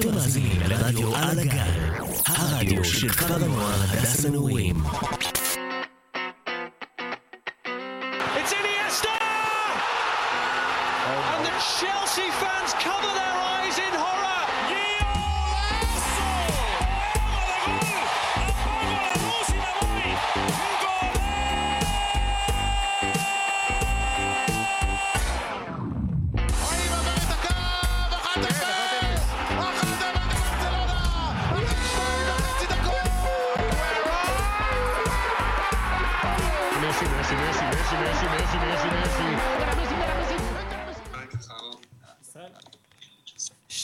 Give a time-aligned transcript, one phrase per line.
[0.00, 1.80] אתם מאזינים לרדיו על הגל,
[2.26, 4.76] הרדיו של כפר הנוער הדס הנעורים.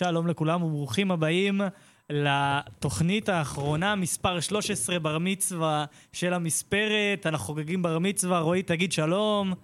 [0.05, 1.61] שלום לכולם וברוכים הבאים
[2.11, 7.27] לתוכנית האחרונה, מספר 13 בר מצווה של המספרת.
[7.27, 9.55] אנחנו חוגגים בר מצווה, רועי תגיד שלום.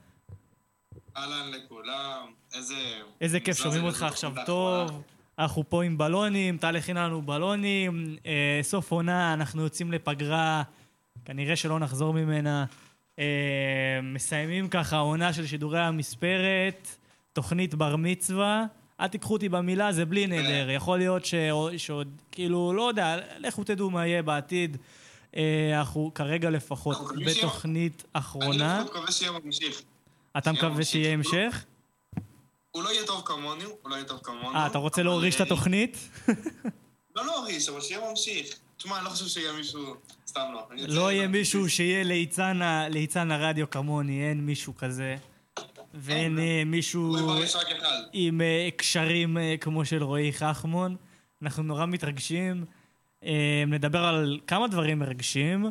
[1.17, 2.75] אהלן לכולם, איזה...
[3.21, 5.03] איזה כיף שומעים אותך עכשיו טוב.
[5.39, 8.17] אנחנו פה עם בלונים, טל הכין לנו בלונים.
[8.27, 10.63] אה, סוף עונה, אנחנו יוצאים לפגרה,
[11.25, 12.65] כנראה שלא נחזור ממנה.
[13.19, 16.89] אה, מסיימים ככה עונה של שידורי המספרת,
[17.33, 18.67] תוכנית בר מצווה.
[19.01, 20.71] אל תיקחו אותי במילה, זה בלי נדר.
[20.71, 21.35] יכול להיות ש...
[21.77, 24.77] שעוד, כאילו, לא יודע, לכו תדעו מה יהיה בעתיד.
[25.37, 28.79] אה, אנחנו כרגע לפחות שיהיה- בתוכנית אני אחרונה.
[28.81, 29.83] לפחות מקווה שיהיה ממשיך.
[30.39, 30.85] אתה שיהיה מקווה.
[30.85, 31.65] שיהיה המשך?
[32.71, 34.55] הוא לא יהיה טוב כמוני, הוא לא יהיה טוב כמונו.
[34.55, 36.09] אה, אתה רוצה להוריש את התוכנית?
[37.17, 38.47] לא להוריש, אבל שיהיה ממשיך.
[38.77, 39.95] תשמע, אני לא חושב שיהיה מישהו...
[40.27, 40.67] סתם לא.
[40.71, 42.05] אני לא יהיה מישהו שיהיה
[42.91, 45.17] ליצן הרדיו כמוני, אין מישהו כזה.
[45.95, 47.17] ואין אה, מישהו.
[48.13, 50.97] עם אה, קשרים אה, כמו של רועי חכמון.
[51.43, 52.65] אנחנו נורא מתרגשים.
[53.67, 55.67] נדבר על כמה דברים מרגשים.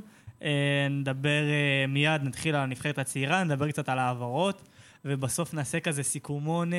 [0.89, 1.41] נדבר
[1.87, 4.61] מיד, נתחיל על הנבחרת הצעירה, נדבר קצת על העברות,
[5.05, 6.71] ובסוף נעשה כזה סיכומון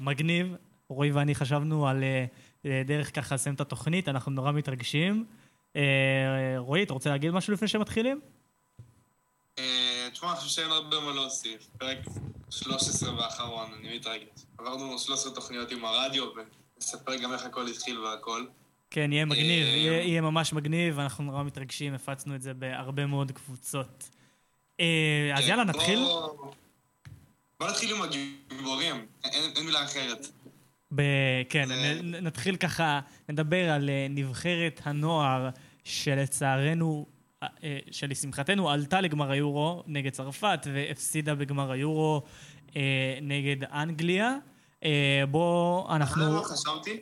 [0.00, 0.54] מגניב.
[0.88, 2.04] רועי ואני חשבנו על
[2.64, 5.24] דרך ככה לסיים את התוכנית, אנחנו נורא מתרגשים.
[6.56, 8.20] רועי, אתה רוצה להגיד משהו לפני שמתחילים?
[10.12, 11.68] תשמע, אני חושב שאין הרבה מה להוסיף.
[11.78, 11.98] פרק
[12.52, 14.28] 13 ואחרון, אני מתרגש.
[14.58, 16.24] עברנו 13 תוכניות עם הרדיו,
[16.76, 18.44] ונספר גם איך הכל התחיל והכל.
[18.90, 23.06] כן, יהיה מגניב, אה, יהיה, יהיה ממש מגניב, אנחנו נורא מתרגשים, הפצנו את זה בהרבה
[23.06, 24.10] מאוד קבוצות.
[24.80, 25.98] אה, אז כן, יאללה, נתחיל?
[27.60, 30.26] בוא נתחיל עם הגיבורים, אין מילה אחרת.
[30.94, 31.68] ב- כן,
[32.02, 35.48] נתחיל ככה, נדבר על אה, נבחרת הנוער
[35.84, 37.06] שלצערנו,
[37.90, 42.22] שלשמחתנו עלתה לגמר היורו נגד צרפת והפסידה בגמר היורו
[42.76, 44.36] אה, נגד אנגליה.
[44.84, 46.42] אה, אתה אנחנו...
[46.42, 47.00] חשבתי?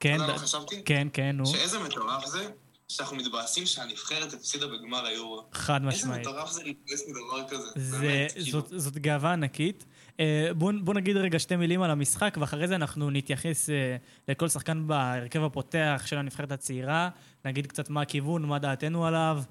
[0.00, 0.82] כן, אתה יודע מה חשבתי?
[0.84, 2.48] כן, כן, נו, שאיזה מטורף זה,
[2.88, 5.44] שאנחנו מתבאסים שהנבחרת הפסידה בגמר היורו.
[5.52, 6.26] חד איזה משמעית.
[6.26, 7.68] מטורף זה להתבאס מדבר כזה.
[7.76, 8.46] זה, כאילו.
[8.50, 9.84] זאת, זאת גאווה ענקית.
[10.20, 13.96] אה, בואו בוא נגיד רגע שתי מילים על המשחק, ואחרי זה אנחנו נתייחס אה,
[14.28, 17.08] לכל שחקן בהרכב הפותח של הנבחרת הצעירה,
[17.44, 19.44] נגיד קצת מה הכיוון, מה דעתנו עליו, אה,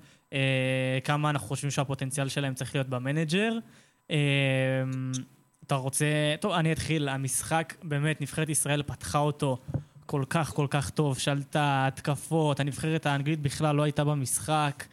[1.03, 3.53] כמה אנחנו חושבים שהפוטנציאל שלהם צריך להיות במנג'ר.
[4.11, 4.17] אה,
[5.67, 6.05] אתה רוצה...
[6.39, 7.09] טוב, אני אתחיל.
[7.09, 9.57] המשחק, באמת, נבחרת ישראל פתחה אותו
[10.05, 14.85] כל כך כל כך טוב, שלטה, התקפות, הנבחרת האנגלית בכלל לא הייתה במשחק.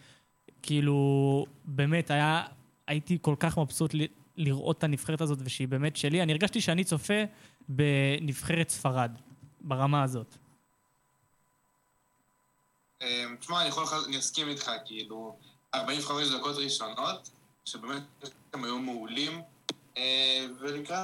[0.63, 2.43] כאילו, באמת, היה,
[2.87, 6.23] הייתי כל כך מבסוט ל- לראות את הנבחרת הזאת ושהיא באמת שלי.
[6.23, 7.25] אני הרגשתי שאני צופה
[7.69, 9.11] בנבחרת ספרד,
[9.61, 10.37] ברמה הזאת.
[13.03, 15.37] אה, תשמע, אני יכול, אני אסכים איתך, כאילו,
[15.75, 17.31] 45 דקות ראשונות,
[17.65, 18.03] שבאמת
[18.55, 19.43] הם היו מעולים,
[19.97, 21.01] אה, ולקראת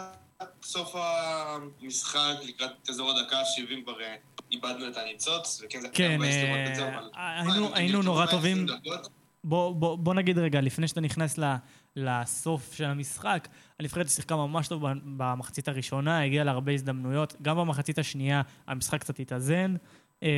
[0.62, 4.14] סוף המשחק, לקראת אזור הדקה ה-70 כבר אה,
[4.52, 7.42] איבדנו את הניצוץ, וכן, זה כן, אה.
[7.74, 8.66] היינו- נורא טובים.
[8.66, 9.08] 120 דקות,
[9.44, 11.54] בוא, בוא, בוא נגיד רגע, לפני שאתה נכנס ל,
[11.96, 13.48] לסוף של המשחק,
[13.80, 14.82] הנבחרת שיחקה ממש טוב
[15.16, 17.34] במחצית הראשונה, הגיעה להרבה הזדמנויות.
[17.42, 19.74] גם במחצית השנייה המשחק קצת התאזן.
[20.22, 20.28] אה,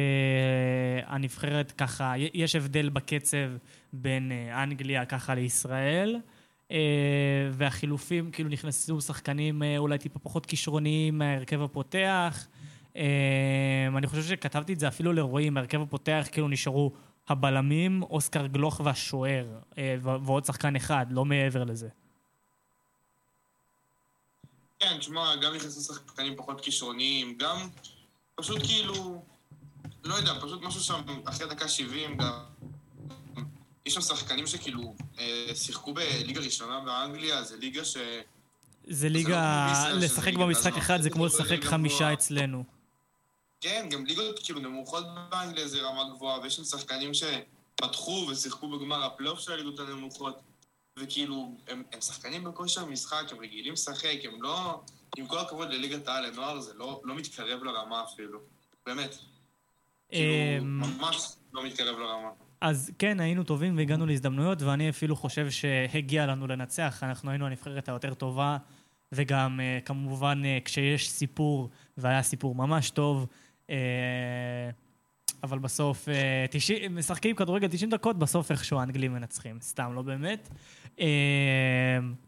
[1.07, 3.51] הנבחרת ככה, יש הבדל בקצב
[3.93, 6.17] בין אה, אנגליה ככה לישראל.
[6.71, 6.79] אה,
[7.53, 12.47] והחילופים, כאילו נכנסו שחקנים אולי טיפה פחות כישרוניים מההרכב הפותח.
[13.97, 16.93] אני חושב שכתבתי את זה אפילו לרועי, מההרכב הפותח כאילו נשארו
[17.29, 19.47] הבלמים, אוסקר גלוך והשוער,
[20.03, 21.89] ועוד שחקן אחד, לא מעבר לזה.
[24.79, 27.69] כן, תשמע, גם נכנסו שחקנים פחות כישרוניים, גם
[28.35, 29.23] פשוט כאילו,
[30.05, 32.33] לא יודע, פשוט משהו שם, אחרי דקה 70, גם...
[33.87, 37.97] יש שם שחקנים שכאילו אה, שיחקו בליגה ראשונה באנגליה, זה ליגה ש...
[38.87, 40.77] זה לא ליגה, שזה לשחק במשחק.
[40.77, 42.13] אחד זה כמו לשחק חמישה.
[42.13, 42.65] אצלנו.
[43.61, 49.05] כן, גם ליגות כאילו נמוכות באנגליה זה רמה גבוהה, ויש שם שחקנים שפתחו ושיחקו בגמר
[49.05, 50.41] הפלייאוף של הליגות הנמוכות,
[50.99, 54.81] וכאילו, הם, הם שחקנים בכושר משחק, הם רגילים לשחק, הם לא...
[55.17, 58.39] עם כל הכבוד לליגת העל לנוער, זה לא, לא מתקרב לרמה אפילו.
[58.87, 59.17] באמת.
[60.15, 62.29] כאילו, אמ, ממש לא מתקרב לרמה.
[62.61, 67.03] אז כן, היינו טובים והגענו להזדמנויות, ואני אפילו חושב שהגיע לנו לנצח.
[67.03, 68.57] אנחנו היינו הנבחרת היותר טובה,
[69.13, 73.27] וגם אה, כמובן אה, כשיש סיפור, והיה סיפור ממש טוב,
[73.71, 73.77] אה,
[75.43, 76.09] אבל בסוף,
[76.51, 79.61] 90, משחקים כדורגל 90 דקות, בסוף איכשהו האנגלים מנצחים.
[79.61, 80.49] סתם, לא באמת.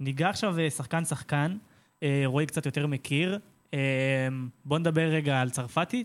[0.01, 1.57] ניגע עכשיו שחקן-שחקן,
[2.25, 3.39] רועי קצת יותר מכיר.
[4.65, 6.05] בוא נדבר רגע על צרפתי.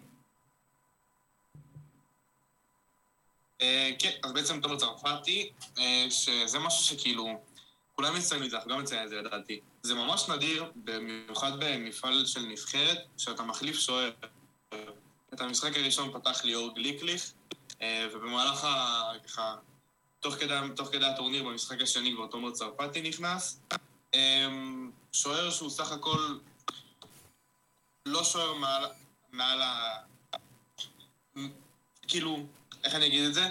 [3.99, 7.43] כן, אז בעצם תומר צרפתי, אה, שזה משהו שכאילו,
[7.95, 9.59] כולם מציינים את זה, אנחנו גם מציינים את זה לדעתי.
[9.83, 14.11] זה ממש נדיר, במיוחד במפעל של נבחרת, שאתה מחליף שוער.
[15.33, 17.31] את המשחק הראשון פתח ליאור גליקליך,
[17.81, 19.11] אה, ובמהלך ה...
[19.27, 19.55] ככה,
[20.19, 23.61] תוך כדי, תוך כדי הטורניר במשחק השני כבר תומר צרפתי נכנס.
[24.13, 24.47] אה,
[25.11, 26.37] שוער שהוא סך הכל
[28.05, 28.85] לא שוער מעל,
[29.31, 29.97] מעל ה...
[32.07, 32.45] כאילו,
[32.83, 33.47] איך אני אגיד את זה?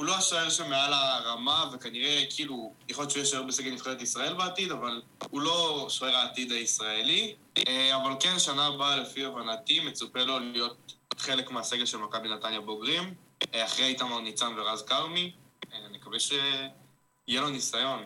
[0.00, 4.34] הוא לא השוער שמעל הרמה, וכנראה, כאילו, יכול להיות שהוא יהיה שוער בסגל נבחרת ישראל
[4.34, 7.34] בעתיד, אבל הוא לא שוער העתיד הישראלי.
[7.58, 12.60] אה, אבל כן, שנה הבאה, לפי הבנתי, מצופה לו להיות חלק מהסגל של מכבי נתניה
[12.60, 13.14] בוגרים,
[13.54, 15.32] אה, אחרי איתמר ניצן ורז כרמי.
[15.72, 18.02] אה, אני מקווה שיהיה לו ניסיון.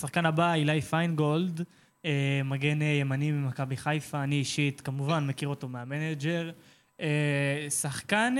[0.00, 1.64] שחקן הבא, אילי פיינגולד,
[2.44, 6.50] מגן ימני ממכבי חיפה, אני אישית כמובן מכיר אותו מהמנג'ר.
[7.68, 8.34] שחקן,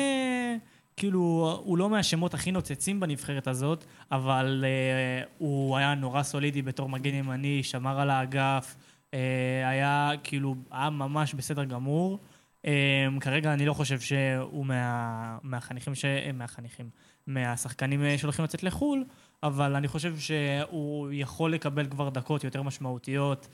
[0.97, 6.89] כאילו, הוא לא מהשמות הכי נוצצים בנבחרת הזאת, אבל אה, הוא היה נורא סולידי בתור
[6.89, 8.77] מגן ימני, שמר על האגף,
[9.15, 12.19] אה, היה כאילו, היה ממש בסדר גמור.
[12.67, 16.05] אה, כרגע אני לא חושב שהוא מה, מהחניכים, ש...
[16.05, 16.91] אה, מהחניכים,
[17.27, 19.05] מהשחקנים שהולכים לצאת לחו"ל,
[19.43, 23.49] אבל אני חושב שהוא יכול לקבל כבר דקות יותר משמעותיות,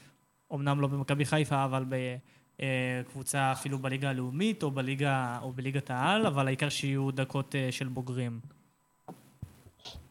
[0.54, 1.84] אמנם לא במכבי חיפה, אבל
[2.60, 7.88] בקבוצה אפילו בליגה הלאומית או, בליגה, או בליגת העל, אבל העיקר שיהיו דקות אה, של
[7.88, 8.40] בוגרים.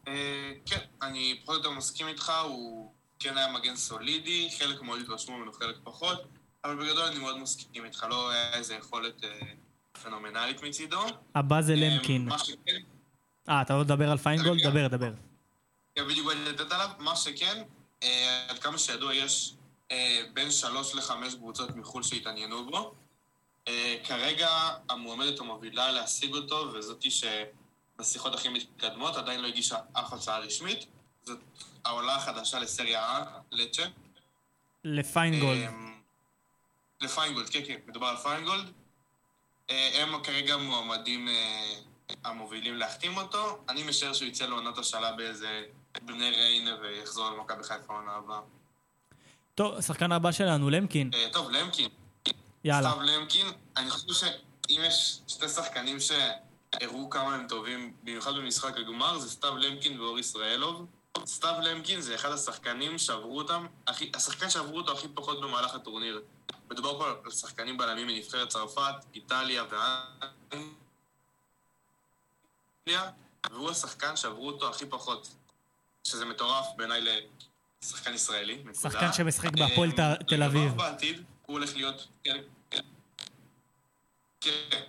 [0.07, 5.01] אה, כן, אני פחות או יותר מסכים איתך, הוא כן היה מגן סולידי, חלק מאוד
[5.01, 6.23] התרשמו ממנו, חלק פחות,
[6.63, 9.29] אבל בגדול אני מאוד מסכים איתך, לא היה איזו יכולת אה,
[10.03, 11.05] פנומנלית מצידו.
[11.35, 12.29] הבא זה אה, למקין.
[13.49, 14.59] אה, אתה לא מדבר על פיינגולד?
[14.59, 14.69] רגע.
[14.69, 15.11] דבר, דבר.
[15.95, 17.63] כן, בדיוק באתי לתת עליו, מה שכן,
[18.03, 19.64] אה, עד כמה שידוע יש אה,
[20.33, 22.93] בין שלוש לחמש קבוצות מחו"ל שהתעניינו בו.
[23.67, 24.49] אה, כרגע
[24.89, 30.85] המועמדת המובילה להשיג אותו, וזאתי שבשיחות הכי מתקדמות עדיין לא הגישה אף הצעה רשמית,
[31.23, 31.39] זאת
[31.85, 33.83] העולה החדשה לסריה A, לצ'ה.
[34.83, 35.67] לפיינגולד.
[35.67, 36.01] אמ,
[37.01, 38.71] לפיינגולד, כן, כן, מדובר על פיינגולד.
[39.69, 41.73] אה, הם כרגע מועמדים אה,
[42.23, 43.63] המובילים להחתים אותו.
[43.69, 45.63] אני משער שהוא יצא לעונת השאלה באיזה
[46.01, 48.41] בני ריינה ויחזור למכבי חיפה העונה הבאה.
[49.55, 51.11] טוב, השחקן הבא שלנו, למקין.
[51.13, 51.89] אה, טוב, למקין.
[52.63, 52.91] יאללה.
[52.91, 53.47] סתיו למקין,
[53.77, 59.57] אני חושב שאם יש שתי שחקנים שהראו כמה הם טובים, במיוחד במשחק הגמר, זה סתיו
[59.57, 60.85] למקין ואור ישראלוב.
[61.25, 66.21] סתיו למקין זה אחד השחקנים שעברו אותם, הכי, השחקן שעברו אותו הכי פחות במהלך הטורניר.
[66.71, 69.63] מדובר פה על שחקנים בלמים מנבחרת צרפת, איטליה
[72.87, 73.11] ואנגליה,
[73.51, 75.35] והוא השחקן שעברו אותו הכי פחות.
[76.03, 77.01] שזה מטורף בעיניי
[77.83, 78.55] לשחקן ישראלי.
[78.55, 78.73] נקודה.
[78.73, 80.75] שחקן שמשחק בהפועל אה, תל אביב.
[80.75, 82.07] בעתיד, הוא הולך להיות...
[82.23, 82.37] כן,
[82.69, 82.81] כן.
[84.41, 84.81] כן.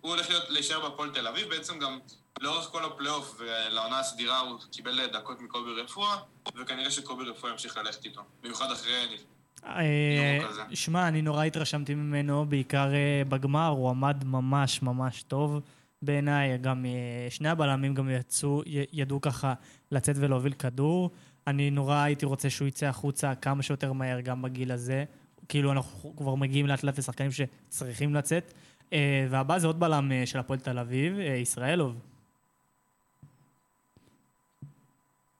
[0.00, 1.98] הוא הולך להיות, להישאר בהפועל תל אביב, בעצם גם
[2.40, 6.16] לאורך כל הפלייאוף ולעונה הסדירה הוא קיבל דקות מקובי רפואה,
[6.60, 8.22] וכנראה שקובי רפואה ימשיך ללכת איתו.
[8.42, 9.16] במיוחד אחרי...
[9.64, 10.38] אה.
[10.74, 15.60] שמע, אני נורא התרשמתי ממנו, בעיקר אה, בגמר, הוא עמד ממש ממש טוב
[16.02, 16.58] בעיניי.
[16.58, 16.84] גם
[17.30, 19.54] שני הבלמים גם יצאו, ידעו ככה
[19.90, 21.10] לצאת ולהוביל כדור.
[21.46, 25.04] אני נורא הייתי רוצה שהוא יצא החוצה כמה שיותר מהר גם בגיל הזה.
[25.48, 28.52] כאילו, אנחנו כבר מגיעים לאט לאט לשחקנים שצריכים לצאת.
[28.92, 31.96] אה, והבא זה עוד בלם אה, של הפועל תל אביב, אה, ישראלוב.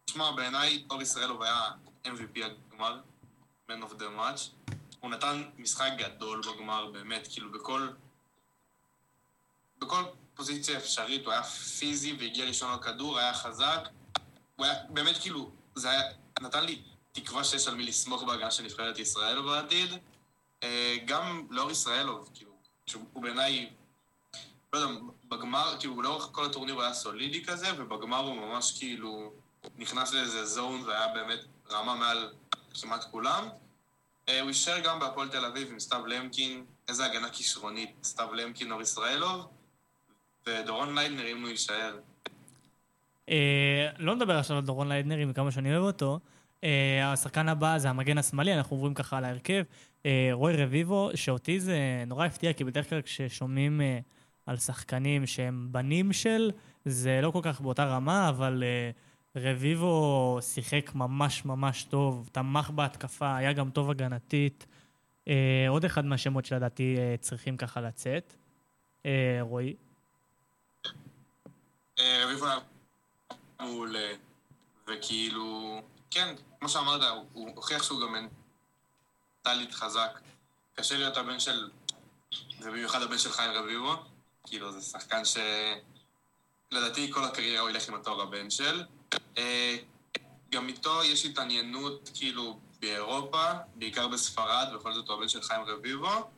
[0.05, 1.71] תשמע, בעיניי אור ישראלוב היה
[2.05, 3.01] MVP הגמר,
[3.69, 4.73] Man of the Match.
[5.01, 7.89] הוא נתן משחק גדול בגמר, באמת, כאילו בכל...
[9.81, 10.03] בכל
[10.35, 13.89] פוזיציה אפשרית, הוא היה פיזי והגיע ראשון על כדור, היה חזק.
[14.57, 16.03] הוא היה, באמת, כאילו, זה היה...
[16.41, 19.91] נתן לי תקווה שיש על מי לסמוך בהגנה של נבחרת ישראל בעתיד.
[20.63, 22.53] אה, גם לאור ישראלוב, כאילו,
[22.87, 23.71] שהוא בעיניי...
[24.73, 29.33] לא יודע, בגמר, כאילו, לאורך כל הטורניר הוא היה סולידי כזה, ובגמר הוא ממש כאילו...
[29.79, 31.39] נכנס לאיזה זון והיה באמת
[31.71, 32.33] רמה מעל
[32.81, 33.49] כמעט כולם.
[34.29, 38.73] אה, הוא יישאר גם בהפועל תל אביב עם סתיו למקין, איזה הגנה כישרונית, סתיו למקין,
[38.73, 39.47] אור ישראלוב,
[40.47, 41.99] ודורון ליידנר אם הוא יישאר.
[43.33, 46.21] אה, לא נדבר עכשיו על דורון ליידנרי מכמה שאני אוהב אותו.
[46.65, 49.63] אה, השחקן הבא זה המגן השמאלי, אנחנו עוברים ככה על ההרכב.
[50.07, 53.81] אה, רוי רביבו, שאותי זה נורא הפתיע, כי בדרך כלל כששומעים
[54.47, 56.51] על שחקנים שהם בנים של,
[56.85, 58.65] זה לא כל כך באותה רמה, אבל
[59.37, 64.67] רביבו שיחק ממש ממש טוב, תמך בהתקפה, היה גם טוב הגנתית.
[65.69, 68.35] עוד אחד מהשמות שלדעתי צריכים ככה לצאת.
[69.41, 69.75] רועי?
[72.01, 72.59] רביבו היה
[73.63, 74.13] מעולה,
[74.89, 77.01] וכאילו, כן, כמו שאמרת,
[77.33, 78.29] הוא- הוכיח שהוא גם
[79.45, 80.21] מנטלית חזק.
[80.75, 81.71] קשה להיות הבן של,
[82.61, 83.93] ובמיוחד הבן של חיים רביבו,
[84.47, 85.37] כאילו זה שחקן ש...
[86.71, 88.83] לדעתי כל הקריירה הוא ילך עם התואר הבן של.
[89.39, 89.77] אה,
[90.51, 96.31] גם איתו יש התעניינות כאילו באירופה, בעיקר בספרד, בכל זאת הוא הבן של חיים רביבו.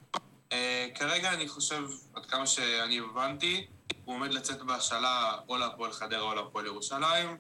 [0.53, 3.67] אה, כרגע אני חושב, עד כמה שאני הבנתי,
[4.05, 7.37] הוא עומד לצאת בהשאלה או להפועל חדרה או להפועל ירושלים,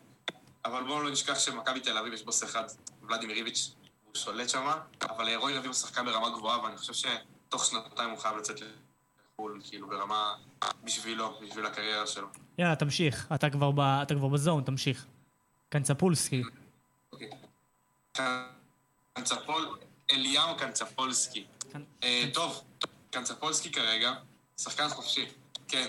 [0.64, 2.64] אבל בואו לא נשכח שמכבי תל אביב יש בוס אחד,
[3.02, 3.70] ולדימיר איביץ',
[4.04, 4.66] הוא שולט שם,
[5.02, 9.88] אבל רועי רביבו שחקן ברמה גבוהה, ואני חושב שתוך שנתיים הוא חייב לצאת לחו"ל, כאילו
[9.88, 10.34] ברמה
[10.84, 12.26] בשבילו, בשביל הקריירה שלו.
[12.58, 13.26] יאללה, תמשיך.
[13.34, 15.06] אתה כבר, ב, אתה כבר בזון, תמשיך.
[15.68, 16.42] קנצפולסקי.
[17.12, 17.30] אוקיי.
[19.14, 19.78] קנצפול,
[20.10, 21.44] אליהו קנצפולסקי.
[21.72, 22.64] קנ- אה, טוב,
[23.10, 24.12] קנצפולסקי כרגע,
[24.60, 25.26] שחקן חופשי,
[25.68, 25.88] כן.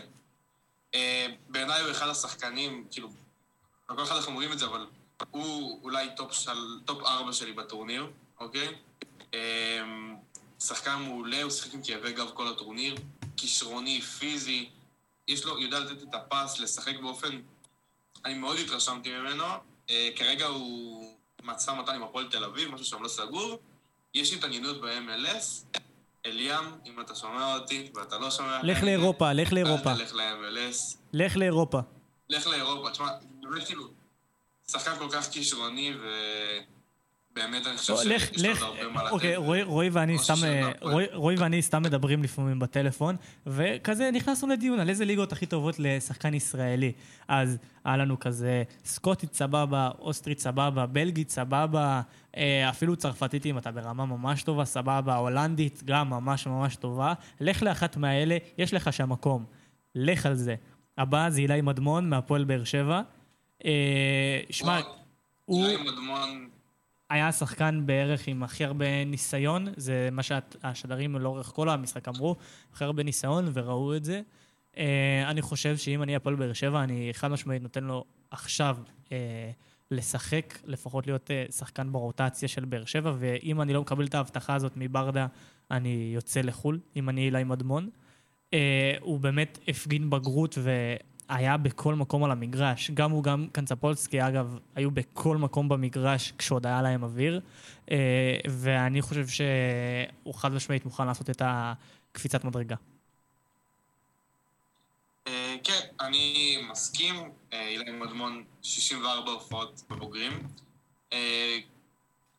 [0.95, 3.09] אה, בעיניי הוא אחד השחקנים, כאילו,
[3.89, 4.85] לא כל אחד אנחנו אומרים את זה, אבל
[5.31, 8.07] הוא אולי טופ, של, טופ ארבע שלי בטורניר,
[8.39, 8.75] אוקיי?
[9.33, 9.83] אה,
[10.59, 12.95] שחקן מעולה, הוא שיחק עם כאבי גב כל הטורניר,
[13.37, 14.69] כישרוני, פיזי,
[15.27, 17.41] יש לו, יודע לתת את הפס, לשחק באופן...
[18.25, 19.45] אני מאוד התרשמתי ממנו.
[19.89, 23.59] אה, כרגע הוא מצא מתן עם הפועל תל אביב, משהו שם לא סגור.
[24.13, 25.77] יש התעניינות ב-MLS.
[26.25, 28.59] אליאם, אם אתה שומע אותי ואתה לא שומע...
[28.63, 29.91] לך לאירופה, לך לאירופה.
[29.91, 30.97] אל תלך ל-MLS.
[31.13, 31.79] לך לאירופה.
[32.29, 32.89] לך לאירופה.
[32.91, 33.07] תשמע,
[33.41, 33.87] באמת כאילו,
[34.67, 35.93] שחקן כל כך כישרוני,
[37.37, 39.11] ובאמת אני חושב שיש לך, הרבה מה לתת.
[39.11, 40.99] אוקיי, רועי, רועי ואני או סתם, שזה אה, לא.
[41.13, 43.15] רועי, ואני סתם מדברים לפעמים בטלפון,
[43.47, 46.91] וכזה נכנסנו לדיון על איזה ליגות הכי טובות לשחקן ישראלי.
[47.27, 52.01] אז היה לנו כזה סקוטית סבבה, אוסטרית סבבה, בלגית סבבה,
[52.37, 57.13] אה, אפילו צרפתית אם אתה ברמה ממש טובה, סבבה, הולנדית גם ממש ממש טובה.
[57.41, 59.45] לך לאחת מהאלה, יש לך שם מקום.
[59.95, 60.55] לך על זה.
[60.97, 63.01] הבא זה אילי מדמון מהפועל באר שבע.
[63.65, 64.79] אה, שמע,
[65.45, 65.65] הוא...
[65.65, 66.49] אילי מדמון,
[67.09, 72.35] היה השחקן בערך עם הכי הרבה ניסיון, זה מה שהשדרים לאורך כל המשחק אמרו,
[72.73, 74.21] הכי הרבה ניסיון וראו את זה.
[74.73, 74.77] Uh,
[75.27, 79.09] אני חושב שאם אני הפועל באר שבע, אני חד משמעית נותן לו עכשיו uh,
[79.91, 84.55] לשחק, לפחות להיות uh, שחקן ברוטציה של באר שבע, ואם אני לא מקבל את ההבטחה
[84.55, 85.27] הזאת מברדה,
[85.71, 87.89] אני יוצא לחו"ל, אם אני אילי מדמון.
[88.51, 88.55] Uh,
[88.99, 90.57] הוא באמת הפגין בגרות
[91.29, 92.91] והיה בכל מקום על המגרש.
[92.91, 97.41] גם הוא, גם קנצפולסקי, אגב, היו בכל מקום במגרש כשעוד היה להם אוויר.
[97.85, 97.89] Uh,
[98.49, 102.75] ואני חושב שהוא חד משמעית מוכן לעשות את הקפיצת מדרגה.
[105.27, 107.31] אה, כן, אני מסכים.
[107.53, 110.47] אה, אילי מדמון, 64 הופעות בבוגרים.
[111.13, 111.57] אה,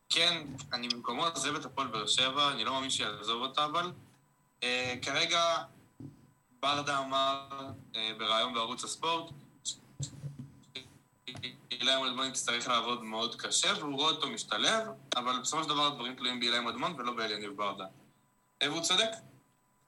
[0.09, 3.91] כן, אני במקומו עוזב את הפועל באר שבע, אני לא מאמין שיעזוב אותה, אבל
[4.63, 5.41] אה, כרגע
[6.61, 7.47] ברדה אמר
[7.95, 9.31] אה, בריאיון בערוץ הספורט,
[11.71, 16.15] אילי מדמון יצטרך לעבוד מאוד קשה, והוא רואה אותו משתלב, אבל בסופו של דבר הדברים
[16.15, 17.85] תלויים באילי מדמון ולא באליניב ברדה.
[18.61, 19.09] אה, והוא צודק,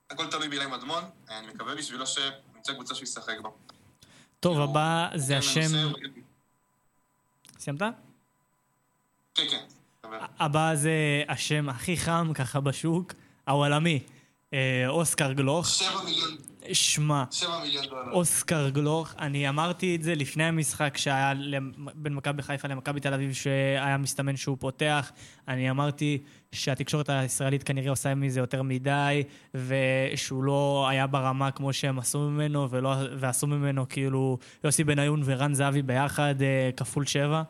[0.10, 3.50] הכל תלוי באילי מדמון, אני מקווה בשבילו שנמצא קבוצה שהוא ישחק בה.
[4.40, 5.92] טוב, הבא זה השם...
[7.60, 7.82] סיימת?
[9.36, 9.66] כן, כן.
[10.40, 13.14] הבא זה השם הכי חם ככה בשוק,
[13.48, 14.04] העולמי.
[14.54, 15.68] אה, אוסקר גלוך.
[15.68, 16.38] שבע מיליון,
[16.74, 17.24] שמע.
[18.12, 21.34] אוסקר גלוך, אני אמרתי את זה לפני המשחק שהיה
[21.96, 25.12] בין מכבי חיפה למכבי תל אביב, שהיה מסתמן שהוא פותח.
[25.48, 26.18] אני אמרתי
[26.52, 29.24] שהתקשורת הישראלית כנראה עושה מזה יותר מדי,
[29.54, 35.54] ושהוא לא היה ברמה כמו שהם עשו ממנו, ולא, ועשו ממנו כאילו יוסי בניון ורן
[35.54, 37.44] זהבי ביחד, אה, כפול שבע.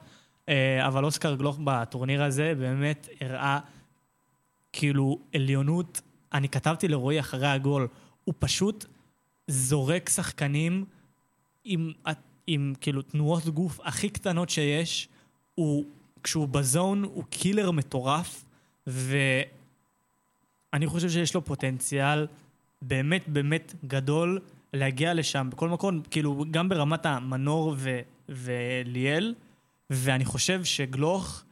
[0.49, 3.59] אה, אבל אוסקר גלוך בטורניר הזה באמת הראה
[4.73, 6.01] כאילו עליונות.
[6.33, 7.87] אני כתבתי לרועי אחרי הגול,
[8.23, 8.85] הוא פשוט
[9.49, 10.85] זורק שחקנים
[11.63, 11.91] עם,
[12.47, 15.07] עם כאילו תנועות גוף הכי קטנות שיש.
[15.55, 15.85] הוא,
[16.23, 18.45] כשהוא בזון הוא קילר מטורף,
[18.87, 19.47] ואני
[20.87, 22.27] חושב שיש לו פוטנציאל
[22.81, 24.39] באמת באמת גדול
[24.73, 29.35] להגיע לשם בכל מקום, כאילו גם ברמת המנור ו, וליאל,
[29.89, 31.43] ואני חושב שגלוך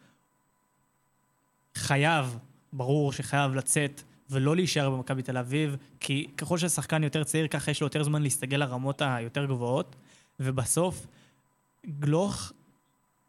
[1.76, 2.38] חייב,
[2.74, 7.82] ברור שחייב לצאת ולא להישאר במכבי תל אביב, כי ככל שהשחקן יותר צעיר, ככה יש
[7.82, 9.96] לו יותר זמן להסתגל לרמות היותר גבוהות,
[10.40, 11.08] ובסוף
[12.00, 12.52] גלוך,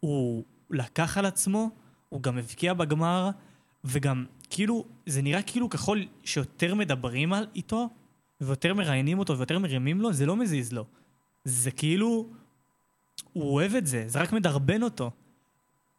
[0.00, 1.70] הוא לקח על עצמו,
[2.08, 3.30] הוא גם הבקיע בגמר,
[3.84, 7.88] וגם כאילו, זה נראה כאילו ככל שיותר מדברים על איתו,
[8.40, 10.84] ויותר מראיינים אותו ויותר מרימים לו, זה לא מזיז לו.
[11.44, 12.26] זה כאילו,
[13.32, 15.10] הוא אוהב את זה, זה רק מדרבן אותו.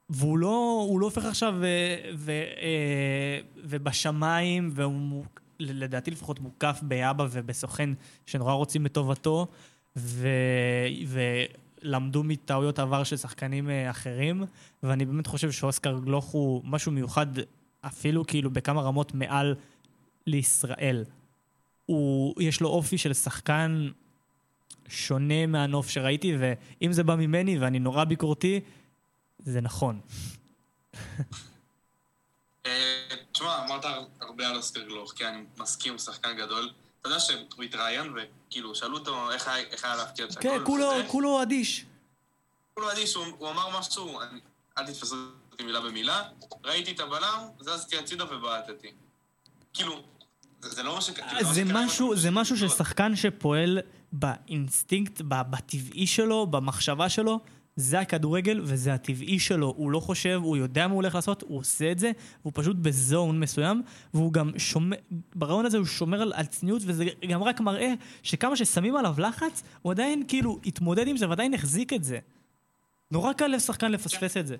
[0.10, 1.68] והוא לא, הוא לא הופך עכשיו ו,
[2.16, 5.24] ו, אה, ובשמיים, והוא
[5.60, 7.90] לדעתי לפחות מוקף באבא ובסוכן
[8.26, 9.48] שנורא רוצים בטובתו,
[9.96, 10.28] ו,
[11.08, 14.44] ולמדו מטעויות עבר של שחקנים אה, אחרים,
[14.84, 17.28] ואני באמת חושב שאוסקר גלוך הוא משהו מיוחד
[17.82, 19.56] אפילו כאילו בכמה רמות מעל
[20.28, 21.04] לישראל.
[21.86, 23.90] הוא, יש לו אופי של שחקן
[24.88, 28.60] שונה מהנוף שראיתי, ואם זה בא ממני ואני נורא ביקורתי,
[29.40, 30.00] זה נכון.
[32.66, 33.86] אה, תשמע, אמרת
[34.22, 36.72] הרבה על אוסקר גלוך, כי אני מסכים, הוא שחקן גדול.
[37.02, 39.48] אתה יודע שהוא התראיין, וכאילו, שאלו אותו איך
[39.84, 41.08] היה להפקיע את כן, כולו, וזה.
[41.08, 41.86] כולו אדיש.
[42.74, 44.20] כולו אדיש, הוא אמר משהו,
[44.78, 45.16] אל תתפסו
[45.52, 46.24] אותי מילה במילה,
[46.64, 48.92] ראיתי את הבלם, זזתי הצידה ובעטתי.
[49.74, 50.04] כאילו,
[50.62, 51.10] זה לא מה ש...
[51.10, 52.58] כאילו, מה זה משהו, זה משהו.
[52.58, 53.80] ששחקן שפועל
[54.12, 57.40] באינסטינקט, בטבעי שלו, במחשבה שלו,
[57.80, 59.74] זה הכדורגל וזה הטבעי שלו.
[59.78, 62.76] הוא לא חושב, הוא יודע מה הוא הולך לעשות, הוא עושה את זה, והוא פשוט
[62.76, 63.82] בזון מסוים,
[64.14, 64.98] והוא גם שומר,
[65.36, 67.94] ברעיון הזה הוא שומר על, על צניעות, וזה גם רק מראה
[68.24, 72.20] שכמה ששמים עליו לחץ, הוא עדיין כאילו התמודד עם זה ועדיין החזיק את זה.
[73.12, 74.56] נורא קל לשחקן לפספס את זה.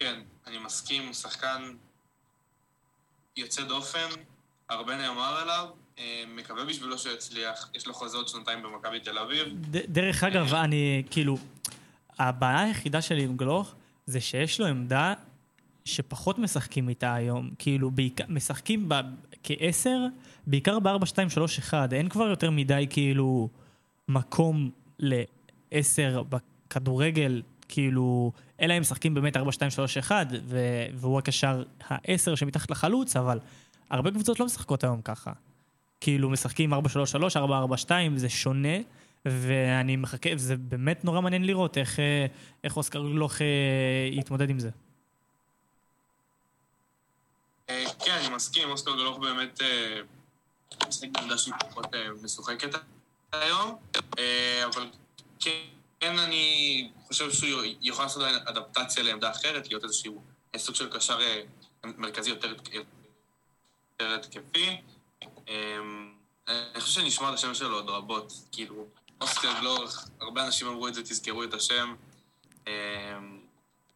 [0.00, 1.74] כן, אני מסכים, הוא שחקן
[3.36, 4.08] יוצא דופן,
[4.68, 5.68] הרבה נאמר עליו,
[6.34, 9.46] מקווה בשבילו שהוא יצליח, יש לו חוזה עוד שנתיים במכבי תל אביב.
[9.70, 11.38] דרך אגב, אני כאילו,
[12.18, 13.74] הבעיה היחידה שלי עם גלוך
[14.06, 15.14] זה שיש לו עמדה
[15.84, 17.50] שפחות משחקים איתה היום.
[17.58, 19.00] כאילו, בעיקר, משחקים ב-
[19.42, 19.98] כעשר,
[20.46, 21.74] בעיקר ב-4-2-3-1.
[21.92, 23.48] אין כבר יותר מדי כאילו
[24.08, 29.40] מקום לעשר בכדורגל, כאילו, אלא אם משחקים באמת 4-2-3-1,
[30.44, 33.38] ו- והוא הקשר העשר שמתחת לחלוץ, אבל
[33.90, 35.32] הרבה קבוצות לא משחקות היום ככה.
[36.02, 36.76] כאילו משחקים 4-3-3,
[37.86, 38.78] 4-4-2, זה שונה,
[39.24, 42.26] ואני מחכה, זה באמת נורא מעניין לראות איך, אה,
[42.64, 43.46] איך אוסקר גלוך אה,
[44.10, 44.70] יתמודד עם זה.
[47.70, 50.00] אה, כן, אני מסכים, אוסקר גלוך באמת אה,
[50.88, 51.86] משחק בעמדה שהיא פחות
[52.22, 52.74] משוחקת
[53.32, 53.76] היום,
[54.64, 54.86] אבל
[55.40, 60.22] כן, אני חושב שהוא יוכל לעשות אדפטציה לעמדה אחרת, להיות איזשהו
[60.56, 61.18] סוג של קשר
[61.84, 62.54] מרכזי יותר
[64.00, 64.80] התקפי.
[65.48, 65.54] אה,
[66.48, 68.86] אני חושב שנשמע את השם שלו עוד רבות, כאילו,
[69.20, 71.94] אוסקר גלוך, הרבה אנשים אמרו את זה, תזכרו את השם.
[72.68, 72.72] אה,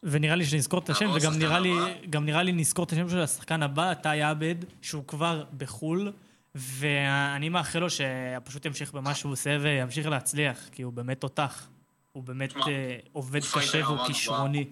[0.03, 1.73] ונראה לי שנזכור את השם, וגם נראה לי.
[2.11, 6.12] גם נראה לי נזכור את השם של השחקן הבא, טאי עבד, שהוא כבר בחו"ל,
[6.55, 11.67] ואני מאחל לו שפשוט ימשיך במה שהוא עושה וימשיך להצליח, כי הוא באמת תותח.
[12.12, 14.65] הוא באמת תשמע, אה, עובד הוא קשה והוא כישרוני.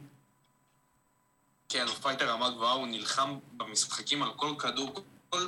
[1.69, 4.95] כן, הוא פייטר רמה גבוהה, הוא נלחם במשחקים על כל כדור,
[5.31, 5.47] כל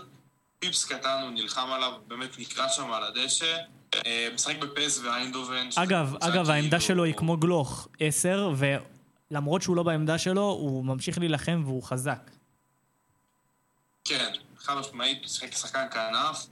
[0.58, 3.56] פיפס קטן הוא נלחם עליו, באמת נקרע שם על הדשא.
[3.94, 5.68] אה, משחק בפ.ס.וו איינדהובן.
[5.76, 10.84] אגב, אגב, העמדה כאילו- שלו היא כמו גלוך, עשר, ולמרות שהוא לא בעמדה שלו, הוא
[10.84, 12.30] ממשיך להילחם והוא חזק.
[14.04, 16.46] כן, חד משמעית, הוא שיחק כשחקן כנף,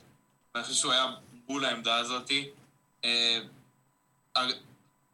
[0.55, 1.07] ואני חושב שהוא היה
[1.47, 2.49] בול העמדה הזאתי.
[3.05, 3.39] אה,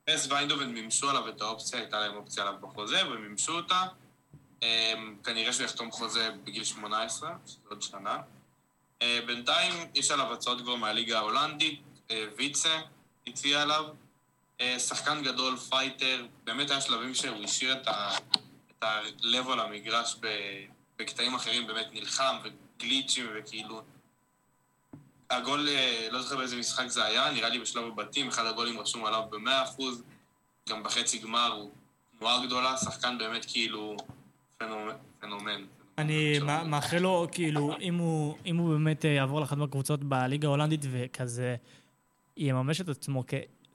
[0.05, 3.83] פ.ס.וו איינדהובן מימשו עליו את האופציה, הייתה להם אופציה עליו בחוזה, והם מימשו אותה.
[4.63, 8.17] אה, כנראה שהוא יחתום חוזה בגיל 18, שזה עוד שנה.
[9.03, 12.81] אה, בינתיים יש עליו הצעות כבר מהליגה ההולנדית, אה, ויטסה
[13.27, 13.85] הציע עליו.
[14.61, 18.17] אה, שחקן גדול, פייטר, באמת היה שלבים שהוא השאיר את ה-
[18.71, 20.65] את הלב על המגרש ב-
[20.99, 23.83] בקטעים אחרים, באמת נלחם וגליצ'ים וכאילו...
[25.31, 25.69] הגול,
[26.11, 29.83] לא זוכר באיזה משחק זה היה, נראה לי בשלב הבתים, אחד הגולים רשום עליו ב-100%,
[30.69, 31.71] גם בחצי גמר הוא
[32.19, 33.97] תנועה גדולה, שחקן באמת כאילו
[34.59, 34.97] פנומן.
[35.21, 35.65] פנומן.
[36.01, 40.85] אני מאחל לו, כאילו, אם הוא, אם הוא באמת אה, יעבור לאחת מהקבוצות בליגה ההולנדית
[40.91, 41.57] וכזה
[42.37, 43.25] יממש את עצמו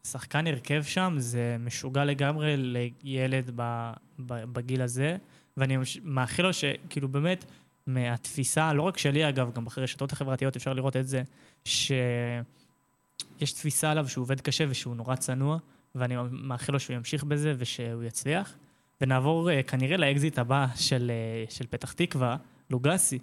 [0.03, 5.17] כשחקן הרכב שם, זה משוגע לגמרי לילד ב, ב, בגיל הזה.
[5.57, 7.45] ואני מאחל לו שכאילו באמת,
[7.88, 11.23] מהתפיסה, לא רק שלי אגב, גם ברשתות החברתיות אפשר לראות את זה,
[11.65, 12.43] שיש
[13.53, 15.57] תפיסה עליו שהוא עובד קשה ושהוא נורא צנוע,
[15.95, 18.55] ואני מאחל לו שהוא ימשיך בזה ושהוא יצליח.
[19.01, 21.12] ונעבור uh, כנראה לאקזיט הבא של,
[21.47, 22.38] uh, של פתח תקווה,
[22.69, 23.19] לוגסי.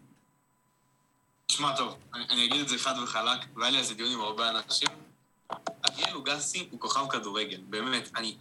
[1.47, 4.21] תשמע טוב, אני, אני אגיד את זה חד וחלק, והיה לי על זה דיון עם
[4.21, 4.89] הרבה אנשים.
[5.91, 8.11] אריאל לוגסי הוא כוכב כדורגל, באמת.
[8.17, 8.37] אני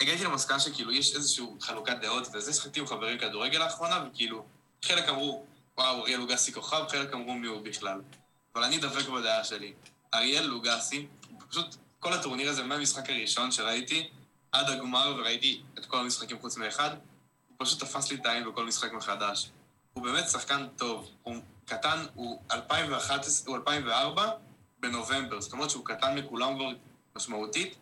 [0.00, 4.44] הגעתי למסקנה שכאילו יש איזושהי חלוקת דעות, וזה שחקתי עם חברים כדורגל לאחרונה, וכאילו,
[4.82, 5.44] חלק אמרו,
[5.78, 8.00] וואו, אריאל לוגסי כוכב, חלק אמרו מי הוא בכלל.
[8.54, 9.72] אבל אני דבק בדעה שלי.
[10.14, 11.06] אריאל לוגסי,
[11.50, 14.08] פשוט כל הטורניר הזה, מהמשחק הראשון שראיתי,
[14.52, 16.90] עד הגמר, וראיתי את כל המשחקים חוץ מאחד,
[17.48, 19.50] הוא פשוט תפס לי את העין בכל משחק מחדש.
[19.92, 21.10] הוא באמת שחקן טוב.
[21.22, 24.30] הוא קטן, הוא 2011, הוא 2004
[24.80, 26.68] בנובמבר, זאת אומרת שהוא קטן מכולם כבר
[27.16, 27.76] משמעותית,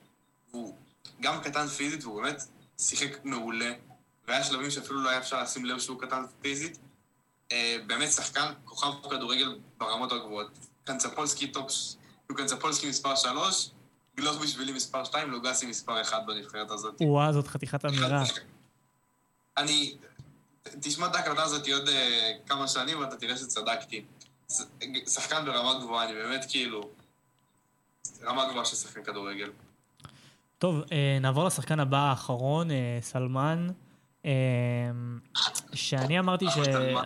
[0.50, 0.76] והוא
[1.20, 2.42] גם קטן פיזית, והוא באמת
[2.78, 3.72] שיחק מעולה,
[4.28, 6.78] והיה שלבים שאפילו לא היה אפשר לשים לב שהוא קטן פיזית.
[7.52, 10.50] אה, באמת שחקן, כוכב כדורגל ברמות הגבוהות.
[10.84, 11.72] קנצפולסקי טופ,
[12.28, 13.70] הוא קנצפולסקי מספר 3,
[14.18, 16.94] גלוך בשבילי מספר 2, לוגסי מספר 1 בנבחרת הזאת.
[17.00, 18.22] וואה, זאת חתיכת אמירה.
[19.56, 19.96] אני...
[20.80, 24.04] תשמע את ההקלטה הזאת עוד אה, כמה שנים ואתה תראה שצדקתי.
[25.06, 26.90] שחקן ברמה גבוהה, אני באמת כאילו...
[28.22, 29.50] רמה גבוהה של שחקן כדורגל.
[30.58, 33.66] טוב, אה, נעבור לשחקן הבא האחרון, אה, סלמן.
[35.74, 36.58] שאני אמרתי ש...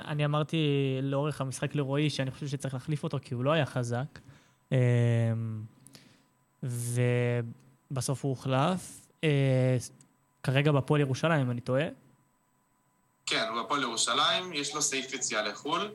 [0.05, 0.57] אני אמרתי
[1.03, 4.19] לאורך המשחק לרועי שאני חושב שצריך להחליף אותו כי הוא לא היה חזק.
[6.63, 9.07] ובסוף הוא הוחלף.
[9.25, 9.77] אה,
[10.43, 11.85] כרגע בפועל ירושלים, אני טועה.
[13.27, 15.93] כן, הוא הפועל ירושלים, יש לו סעיף יציאה לחו"ל.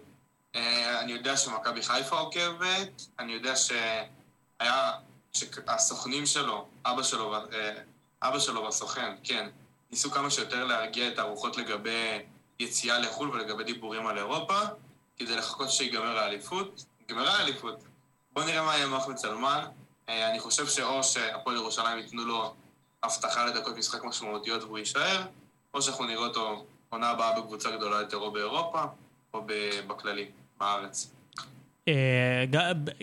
[0.55, 4.91] אה, אני יודע שמכבי חיפה עוקבת, אני יודע שהיה...
[5.33, 7.73] שהסוכנים שלו, אבא שלו, אה,
[8.21, 9.49] אבא שלו והסוכן, כן,
[9.91, 12.19] ניסו כמה שיותר להרגיע את הרוחות לגבי
[12.59, 14.59] יציאה לחו"ל ולגבי דיבורים על אירופה,
[15.17, 16.85] כדי לחכות שיגמר האליפות.
[17.09, 17.83] נגמרה האליפות.
[18.33, 19.65] בואו נראה מה יהיה עם אחמד סלמן.
[20.09, 22.53] אה, אני חושב שאו שהפועל ירושלים ייתנו לו
[23.03, 25.25] הבטחה לדקות משחק משמעותיות והוא יישאר,
[25.73, 28.83] או שאנחנו נראה אותו עונה הבאה בקבוצה גדולה יותר או באירופה,
[29.33, 29.45] או
[29.87, 30.25] בכללי,
[30.59, 31.11] בארץ.
[31.87, 32.45] אה,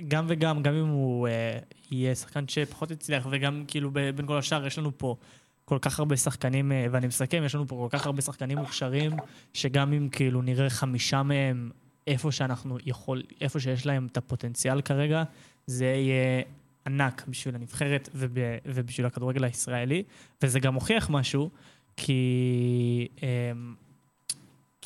[0.08, 1.58] גם וגם, גם אם הוא אה,
[1.90, 5.16] יהיה שחקן שפחות הצליח, וגם כאילו בין כל השאר יש לנו פה
[5.64, 9.12] כל כך הרבה שחקנים, ואני מסכם, יש לנו פה כל כך הרבה שחקנים מוכשרים,
[9.54, 11.70] שגם אם כאילו נראה חמישה מהם
[12.06, 15.22] איפה שאנחנו יכול, איפה שיש להם את הפוטנציאל כרגע,
[15.66, 16.42] זה יהיה
[16.86, 20.02] ענק בשביל הנבחרת וב, ובשביל הכדורגל הישראלי,
[20.42, 21.50] וזה גם מוכיח משהו,
[21.96, 23.08] כי...
[23.22, 23.52] אה,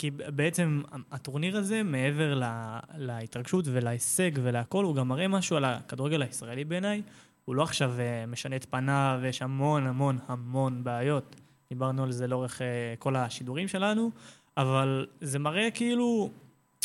[0.00, 6.22] כי בעצם הטורניר הזה, מעבר לה, להתרגשות ולהישג ולהכל, הוא גם מראה משהו על הכדורגל
[6.22, 7.02] הישראלי בעיניי.
[7.44, 11.36] הוא לא עכשיו אה, משנה את פניו, ויש המון המון המון בעיות.
[11.70, 14.10] דיברנו על זה לאורך אה, כל השידורים שלנו,
[14.56, 16.30] אבל זה מראה כאילו,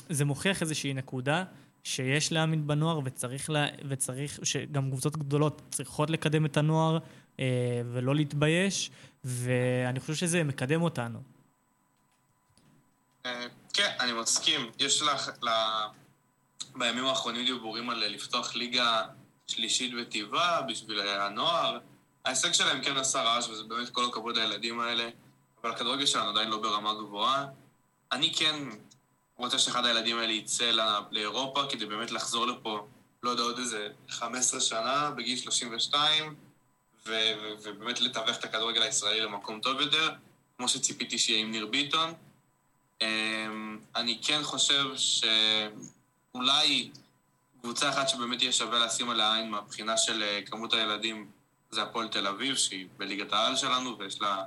[0.10, 1.44] זה מוכיח איזושהי נקודה
[1.84, 6.98] שיש להאמין בנוער וצריך, לה, וצריך שגם קבוצות גדולות צריכות לקדם את הנוער
[7.40, 8.92] אה, ולא להתבייש,
[9.24, 11.20] ואני חושב שזה מקדם אותנו.
[13.26, 14.72] אה, כן, אני מסכים.
[14.80, 15.50] יש לך, ל...
[16.76, 19.02] בימים האחרונים דיבורים על לפתוח ליגה
[19.48, 21.80] שלישית וטבעה בשביל הנוער.
[22.26, 25.10] ההישג שלהם כן עשה רעש, וזה באמת כל הכבוד לילדים האלה,
[25.62, 27.46] אבל הכדורגל שלנו עדיין לא ברמה גבוהה.
[28.12, 28.56] אני כן
[29.38, 32.88] רוצה שאחד הילדים האלה יצא לא- לאירופה כדי באמת לחזור לפה,
[33.24, 36.36] לא יודע, עוד איזה 15 שנה, בגיל 32,
[37.06, 40.10] ו- ו- ובאמת לתווך את הכדורגל הישראלי למקום טוב יותר,
[40.58, 42.14] כמו שציפיתי שיהיה עם ניר ביטון.
[43.02, 46.92] אמ, אני כן חושב שאולי
[47.62, 51.32] קבוצה אחת שבאמת יהיה שווה לשים עליה עין מהבחינה של אה, כמות הילדים
[51.72, 54.44] זה הפועל תל אביב, שהיא בליגת העל שלנו, ויש לה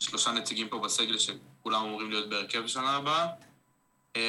[0.00, 3.26] שלושה נציגים פה בסגל שכולם אמורים להיות בהרכב בשנה הבאה.
[4.16, 4.20] אמ,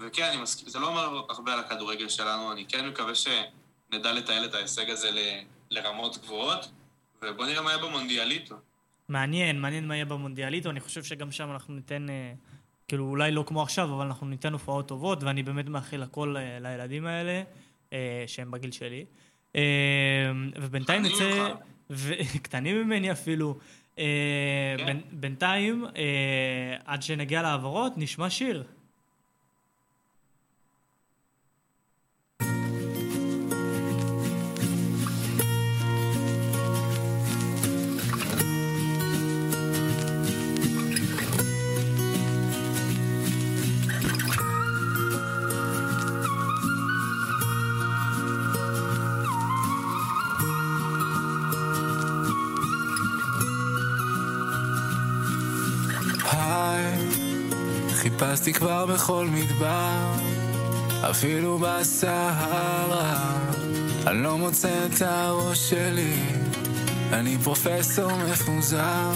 [0.00, 4.44] וכן, אני מסכים, זה לא אומר הרבה על הכדורגל שלנו, אני כן מקווה שנדע לתעל
[4.44, 6.70] את ההישג הזה ל- לרמות גבוהות,
[7.22, 8.54] ובוא נראה מה יהיה במונדיאליטו.
[9.08, 12.32] מעניין, מעניין מה יהיה במונדיאליטו, אני חושב שגם שם אנחנו ניתן, אה,
[12.88, 16.58] כאילו אולי לא כמו עכשיו, אבל אנחנו ניתן הופעות טובות, ואני באמת מאחל הכל אה,
[16.60, 17.42] לילדים האלה,
[17.92, 19.04] אה, שהם בגיל שלי.
[19.56, 19.60] אה,
[20.60, 21.54] ובינתיים נצא,
[22.42, 23.58] קטנים ממני אפילו.
[23.96, 24.02] כן.
[24.86, 25.84] בין- בינתיים,
[26.84, 28.64] עד שנגיע להעברות, נשמע שיר.
[58.30, 60.12] חיפשתי כבר בכל מדבר,
[61.10, 63.38] אפילו בסהרה.
[64.06, 66.14] אני לא מוצא את הראש שלי,
[67.12, 69.12] אני פרופסור מפוזר.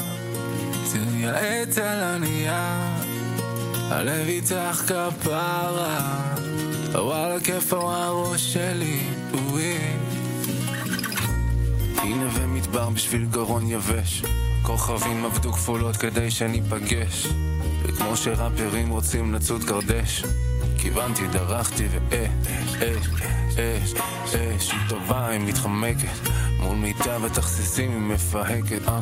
[1.24, 2.52] העט על הנייר,
[3.76, 6.34] הלב איתך כפרה.
[6.94, 9.00] וואלה כיפה הראש שלי,
[9.34, 9.78] אוי.
[12.02, 14.22] היא נווה מדבר בשביל גרון יבש
[14.62, 17.26] כוכבים עבדו כפולות כדי שניפגש
[17.84, 20.24] וכמו שראפרים רוצים לצוד קרדש
[20.78, 23.06] כיוונתי, דרכתי ואש, אש,
[23.52, 23.94] אש,
[24.34, 29.00] אש היא טובה, היא מתחמקת מול מיטה ותכסיסים היא מפהקת אה.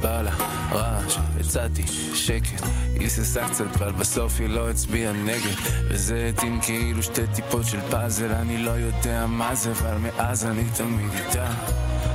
[0.00, 0.30] בא לה
[0.72, 1.82] רעש, הצעתי
[2.14, 2.62] שקט,
[2.94, 5.54] היא היססה קצת, אבל בסוף היא לא הצביעה נגד.
[5.88, 10.64] וזה התאים כאילו שתי טיפות של פאזל, אני לא יודע מה זה, אבל מאז אני
[10.76, 11.50] תמיד איתה.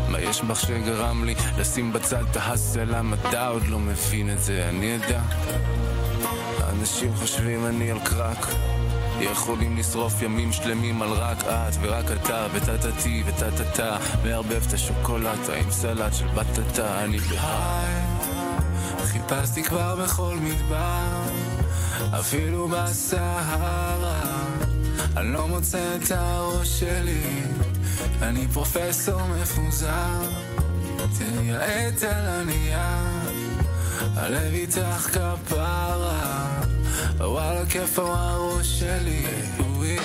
[0.09, 4.69] מה יש בך שגרם לי לשים בצד את ההסל, המדע עוד לא מבין את זה,
[4.69, 5.21] אני יודע.
[6.69, 8.47] אנשים חושבים אני על קרק
[9.19, 15.71] יכולים לשרוף ימים שלמים על רק את ורק אתה וטטטי וטטטה מערבב את השוקולטה עם
[15.71, 17.03] סלט של בטטה.
[17.03, 18.03] אני בהיי.
[19.03, 21.21] חיפשתי כבר בכל מדבר
[22.19, 24.15] אפילו בסהרה.
[25.17, 27.23] אני לא מוצא את הראש שלי.
[28.21, 30.29] אני פרופסור מפוזר.
[31.49, 32.79] העט על הנייר
[34.15, 36.48] הלב איתך כפרה
[37.19, 39.25] וואלה כיף הראש שלי
[39.59, 39.97] אוי.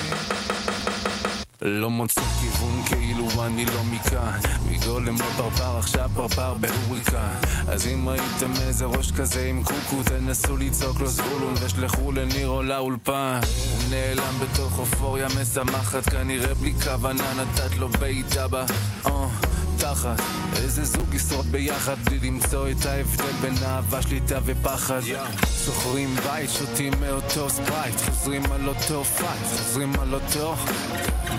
[1.62, 4.38] לא מוצא כיוון כאילו אני לא מכאן
[4.70, 7.34] מגולם לפרפר עכשיו פרפר בהוריקן
[7.68, 12.62] אז אם ראיתם איזה ראש כזה עם קוקו תנסו לצעוק לו זבולון ושלחו לניר או
[12.62, 13.40] לאולפן.
[13.42, 18.64] הוא נעלם בתוך אופוריה משמחת כנראה בלי כוונה נתת לו בעיטה בה
[19.06, 19.26] אה,
[19.84, 20.20] תחת.
[20.56, 25.00] איזה זוג ישרוד ביחד בלי למצוא את ההבדל בין אהבה, שליטה ופחד.
[25.64, 30.54] שוכרים בית, שותים מאותו ספרייט חוזרים על אותו פייט, חוזרים על אותו.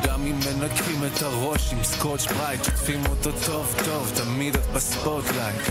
[0.03, 5.62] גם אם מנקים את הראש עם סקוטש ברייט שוטפים אותו טוב טוב, תמיד את בספוטלייט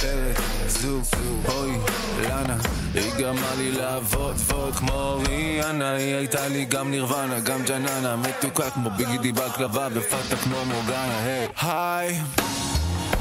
[0.00, 1.02] פרק, זוג,
[1.48, 1.78] אוי,
[2.22, 2.56] לנה
[2.94, 5.94] היא גרמה לי לעבוד ועוד כמו ריאנה.
[5.94, 8.16] היא הייתה לי גם נירוונה, גם ג'ננה.
[8.16, 11.48] מתוקה כמו ביגידי בקלבה ופאטה כמו מורגנה, היי.
[11.62, 12.20] היי.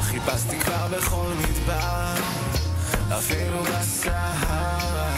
[0.01, 2.13] חיפשתי כבר בכל מדבר
[3.17, 5.15] אפילו בסהרה.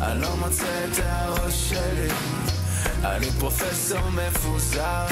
[0.00, 2.08] אני לא מוצא את הראש שלי.
[3.04, 5.06] אני פרופסור מפוזר.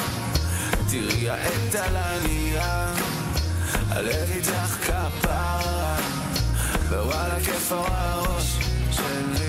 [0.90, 3.23] תראי העט על הנייר
[3.90, 5.96] הלב איתך כפרה
[6.88, 8.58] ווואלה כיף הראש
[8.90, 9.43] שלי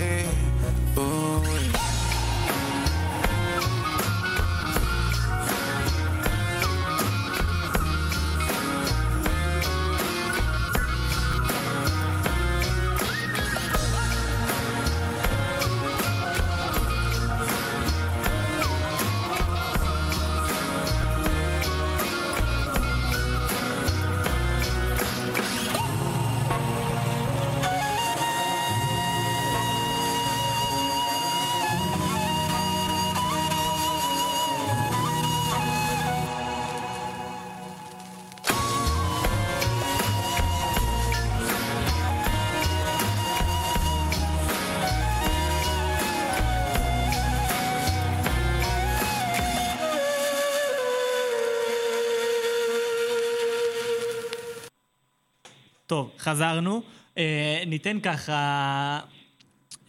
[56.26, 56.82] חזרנו.
[57.18, 59.00] אה, ניתן ככה,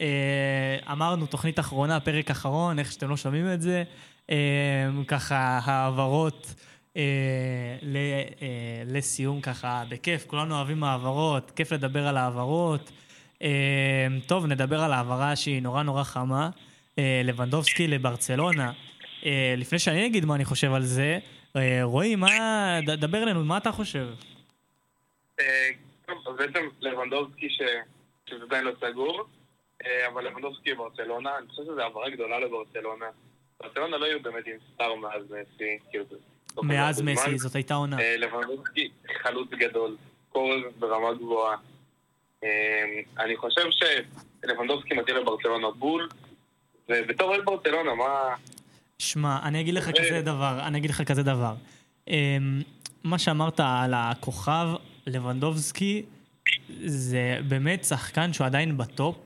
[0.00, 3.84] אה, אמרנו תוכנית אחרונה, פרק אחרון, איך שאתם לא שומעים את זה.
[4.30, 4.36] אה,
[5.08, 6.54] ככה העברות
[6.96, 7.02] אה,
[7.82, 7.96] ל,
[8.42, 12.92] אה, לסיום ככה בכיף, כולנו אוהבים העברות, כיף לדבר על העברות.
[13.42, 16.50] אה, טוב, נדבר על העברה שהיא נורא נורא חמה.
[16.98, 18.72] אה, לבנדובסקי לברצלונה.
[19.26, 21.18] אה, לפני שאני אגיד מה אני חושב על זה,
[21.56, 24.08] אה, רועי, מה, דבר אלינו, מה אתה חושב?
[26.08, 27.60] אז בעצם לבנדובסקי ש...
[28.30, 29.24] שזה עדיין לא סגור,
[29.86, 33.06] אה, אבל לבנדובסקי ברצלונה, אני חושב שזו העברה גדולה לברצלונה.
[33.60, 36.04] ברצלונה לא היו באמת עם סטאר מאז מסי, כאילו.
[36.56, 37.02] לא מאז.
[37.02, 38.00] מסי, זאת הייתה עונה.
[38.00, 38.90] אה, לבנדובסקי
[39.22, 39.96] חלוץ גדול,
[40.28, 41.56] קורס ברמה גבוהה.
[42.44, 42.48] אה,
[43.18, 46.08] אני חושב שלבנדובסקי מתאים לברצלונה בול,
[46.88, 48.34] ובתור אוהד ברצלונה, מה...
[48.98, 49.90] שמע, אני אגיד לך.
[49.90, 51.54] כזה דבר, אני אגיד לך כזה דבר.
[53.04, 54.66] מה שאמרת על הכוכב,
[55.06, 56.02] לבנדובסקי,
[56.84, 59.16] זה באמת שחקן שהוא עדיין בטופ,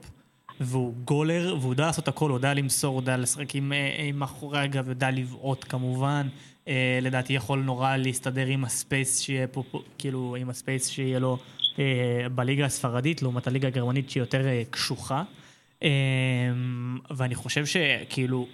[0.59, 4.19] והוא גולר, והוא יודע לעשות הכל, הוא יודע למסור, הוא יודע לשחק עם, אה, עם
[4.19, 6.27] מאחורי הגב, יודע לבעוט כמובן.
[6.67, 9.63] אה, לדעתי יכול נורא להסתדר עם ה space שיהיה פה,
[9.97, 11.37] כאילו, עם ה space שיהיה לו
[11.79, 15.23] אה, בליגה הספרדית, לעומת הליגה הגרמנית שהיא יותר אה, קשוחה.
[15.83, 15.89] אה,
[17.11, 18.47] ואני חושב שכאילו,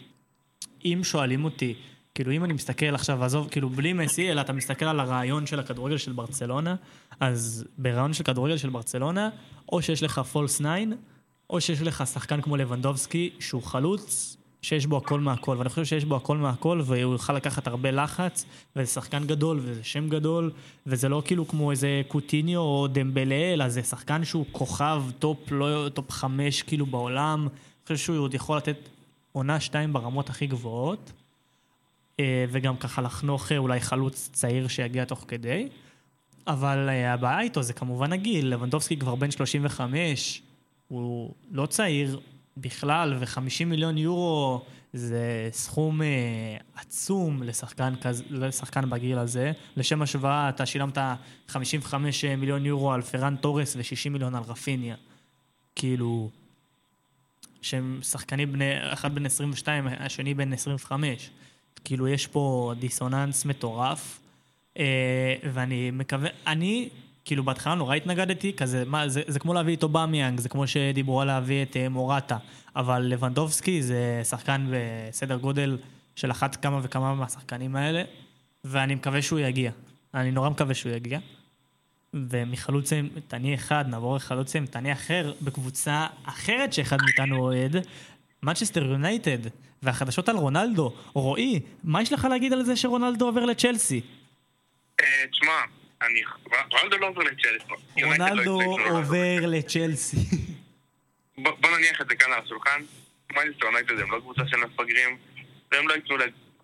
[0.86, 1.74] אם שואלים אותי,
[2.18, 5.60] כאילו אם אני מסתכל עכשיו, עזוב, כאילו בלי מסי, אלא אתה מסתכל על הרעיון של
[5.60, 6.76] הכדורגל של ברצלונה,
[7.20, 9.30] אז ברעיון של כדורגל של ברצלונה,
[9.72, 10.68] או שיש לך false 9,
[11.50, 16.06] או שיש לך שחקן כמו לבנדובסקי, שהוא חלוץ, שיש בו הכל מהכל, ואני חושב שיש
[16.06, 20.52] בו הכל מהכל, והוא יוכל לקחת הרבה לחץ, וזה שחקן גדול, וזה שם גדול,
[20.88, 25.90] וזה לא כאילו כמו איזה קוטיניו או דמבלה, אלא זה שחקן שהוא כוכב טופ, לא
[25.94, 28.90] טופ חמש כאילו בעולם, אני חושב שהוא עוד יכול לתת
[29.32, 31.12] עונה שתיים ברמות הכי גבוהות,
[32.22, 35.68] וגם ככה לחנוך אה, אולי חלוץ צעיר שיגיע תוך כדי.
[36.48, 40.42] אבל אה, הבעיה איתו זה כמובן הגיל, לבנדובסקי כבר בן 35,
[40.88, 42.20] הוא לא צעיר
[42.58, 44.62] בכלל, ו-50 מיליון יורו
[44.94, 46.08] זה סכום אה,
[46.76, 49.52] עצום לשחקן, כז, לשחקן בגיל הזה.
[49.78, 50.98] לשם השוואה, אתה שילמת
[51.48, 54.96] 55 מיליון יורו על פרן תורס ו-60 מיליון על רפיניה.
[55.76, 56.30] כאילו,
[57.62, 61.30] שהם שחקנים בני, אחד בן 22, השני בן 25.
[61.84, 64.20] כאילו, יש פה דיסוננס מטורף.
[64.80, 66.90] אה, ואני מקווה, אני,
[67.26, 71.22] כאילו בהתחלה נורא התנגדתי, כזה, מה, זה, זה כמו להביא את אובמיאנג, זה כמו שדיברו
[71.22, 72.38] על להביא את אה, מורטה,
[72.76, 75.78] אבל לבנדובסקי זה שחקן בסדר גודל
[76.16, 78.04] של אחת כמה וכמה מהשחקנים האלה,
[78.64, 79.72] ואני מקווה שהוא יגיע.
[80.14, 81.20] אני נורא מקווה שהוא יגיע.
[82.14, 87.76] ומחלוץ אימתני אחד נעבור לחלוץ אימתני אחר בקבוצה אחרת שאחד מאיתנו אוהד,
[88.44, 89.50] מנצ'סטר יונייטד,
[89.84, 90.94] והחדשות על רונלדו.
[91.14, 94.02] רועי, מה יש לך להגיד על זה שרונלדו עובר לצ'לסי?
[95.02, 95.62] אה, תשמע,
[96.02, 96.22] אני...
[96.72, 97.68] רונלדו לא עובר לצ'לסי.
[97.98, 100.18] לא רונלדו עובר לצ'לסי.
[101.38, 102.82] בוא נניח את זה כאן על השולחן.
[103.36, 105.18] מנצ'סטר יונייטד הם לא קבוצה של מפגרים,
[105.72, 106.18] והם לא ייתנו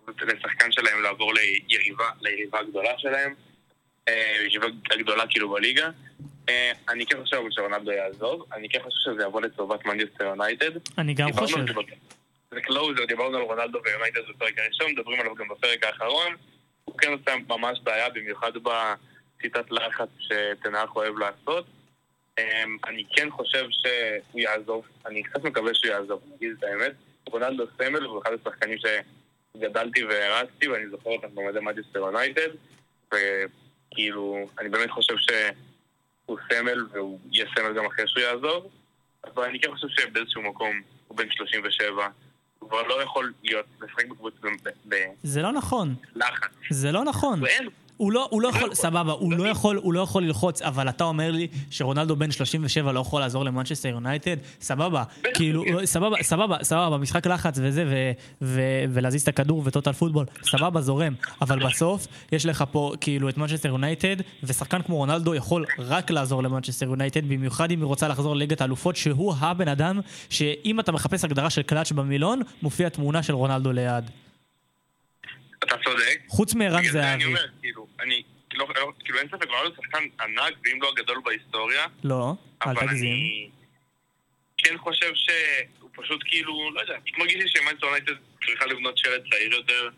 [0.08, 3.34] לשחקן שלהם לעבור ליריבה, ליריבה הגדולה שלהם,
[4.08, 5.90] אה, יריבה הגדולה כאילו בליגה.
[6.48, 10.70] אה, אני כן חושב שרונלדו יעזוב, אני כן חושב שזה יבוא לטובת מנצ'סטר יונייטד.
[10.98, 11.64] אני גם חושב.
[12.50, 16.36] זה closure, דיברנו על רונלדו ויונייטד בפרק הראשון, מדברים עליו גם בפרק האחרון.
[16.84, 21.66] הוא כן עושה ממש בעיה, במיוחד בשיטת לחץ שטן האח אוהב לעשות.
[22.38, 26.92] אמ, אני כן חושב שהוא יעזוב, אני קצת מקווה שהוא יעזוב, אני אגיד את האמת.
[27.26, 32.48] רונלדו סמל הוא אחד השחקנים שגדלתי והערצתי, ואני זוכר אותם במדי מנצ'סטר יונייטד,
[33.06, 35.14] וכאילו, אני באמת חושב
[36.26, 38.66] שהוא סמל, והוא יהיה סמל גם אחרי שהוא יעזוב,
[39.24, 40.70] אבל אני כן חושב שבאיזשהו מקום
[41.08, 42.08] הוא בן 37,
[42.58, 44.36] הוא כבר לא יכול להיות, לשחק בקבוצה
[44.88, 45.94] ב- זה לא נכון.
[46.14, 46.48] בלחץ.
[46.70, 47.42] זה לא נכון.
[47.42, 47.68] ואין,
[48.04, 48.74] הוא לא, הוא לא יכול, יכול.
[48.74, 52.92] סבבה, הוא לא יכול, הוא לא יכול ללחוץ, אבל אתה אומר לי שרונלדו בן 37
[52.92, 54.36] לא יכול לעזור למנצ'סטר יונייטד?
[54.60, 55.02] סבבה,
[55.34, 58.12] כאילו, סבבה, סבבה, סבבה, משחק לחץ וזה,
[58.88, 61.14] ולהזיז את הכדור ו total football, סבבה, זורם.
[61.42, 66.42] אבל בסוף, יש לך פה כאילו את מנצ'סטר יונייטד, ושחקן כמו רונלדו יכול רק לעזור
[66.42, 71.24] למנצ'סטר יונייטד, במיוחד אם היא רוצה לחזור לליגת האלופות, שהוא הבן אדם, שאם אתה מחפש
[71.24, 74.10] הגדרה של קלאץ' במילון, מופיע תמונה של רונלדו ליד.
[75.64, 76.20] אתה צודק.
[76.28, 77.24] חוץ מערן בגלל זה אני זהבי.
[77.24, 78.22] אומר, כאילו, אני,
[78.54, 82.34] לא, לא, כאילו אין ספק, רונלדו שחקן ענק, ואם לא הגדול בהיסטוריה, לא,
[82.66, 83.12] אל אבל תגזים.
[83.12, 83.50] אני
[84.58, 88.12] כן חושב שהוא פשוט כאילו, לא יודע, מרגיש לי שמנצ'סטר יונייטד
[88.46, 89.88] צריכה לבנות שלד צעיר יותר,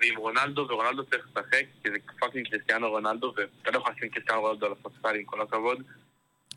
[0.00, 4.40] ועם רונלדו, ורונלדו צריך לשחק, כי זה fucking קריסטיאנו רונלדו, ואתה לא יכול לשים קריסטיאנו
[4.40, 5.78] רונלדו על הספסל עם כל הכבוד.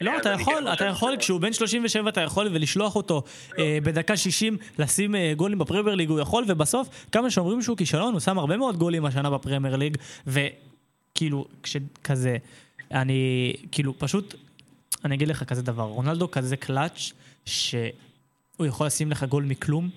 [0.01, 3.23] לא, אז אתה יכול, אתה יכול, כשהוא בן 37 אתה יכול ולשלוח אותו
[3.59, 8.13] אה, בדקה 60 לשים אה, גולים בפרמייר ליג, הוא יכול, ובסוף, כמה שאומרים שהוא כישלון,
[8.13, 12.37] הוא שם הרבה מאוד גולים השנה בפרמייר ליג, וכאילו, כשכזה,
[12.91, 14.35] אני, כאילו, פשוט,
[15.05, 17.11] אני אגיד לך כזה דבר, רונלדו כזה קלאץ',
[17.45, 19.89] שהוא יכול לשים לך גול מכלום,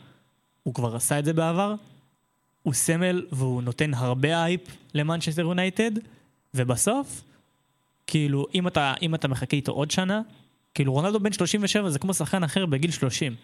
[0.63, 1.75] הוא כבר עשה את זה בעבר,
[2.63, 4.61] הוא סמל והוא נותן הרבה אייפ
[4.95, 5.91] למנצ'סטר יונייטד,
[6.55, 7.23] ובסוף,
[8.13, 10.21] כאילו, אם אתה, אם אתה מחכה איתו עוד שנה,
[10.75, 13.35] כאילו רונלדו בן 37 זה כמו שחקן אחר בגיל 30.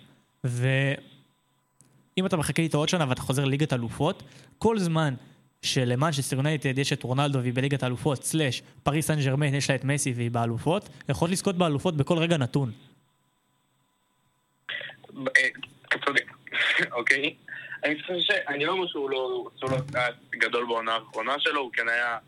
[0.45, 4.23] ואם אתה מחכה איתו עוד שנה ואתה חוזר לליגת אלופות,
[4.59, 5.15] כל זמן
[5.63, 9.85] שלמנצ'סטר יונייטד יש את רונלדו והיא בליגת האלופות, slash פריס סן ג'רמן יש לה את
[9.85, 12.73] מסי והיא באלופות, יכולת לזכות באלופות בכל רגע נתון.
[15.17, 15.49] אה,
[16.93, 17.35] אוקיי?
[17.85, 18.31] אני חושב ש...
[18.49, 19.77] אני לא אומר שהוא לא לא
[20.31, 22.19] גדול בעונה האחרונה שלו, הוא כן היה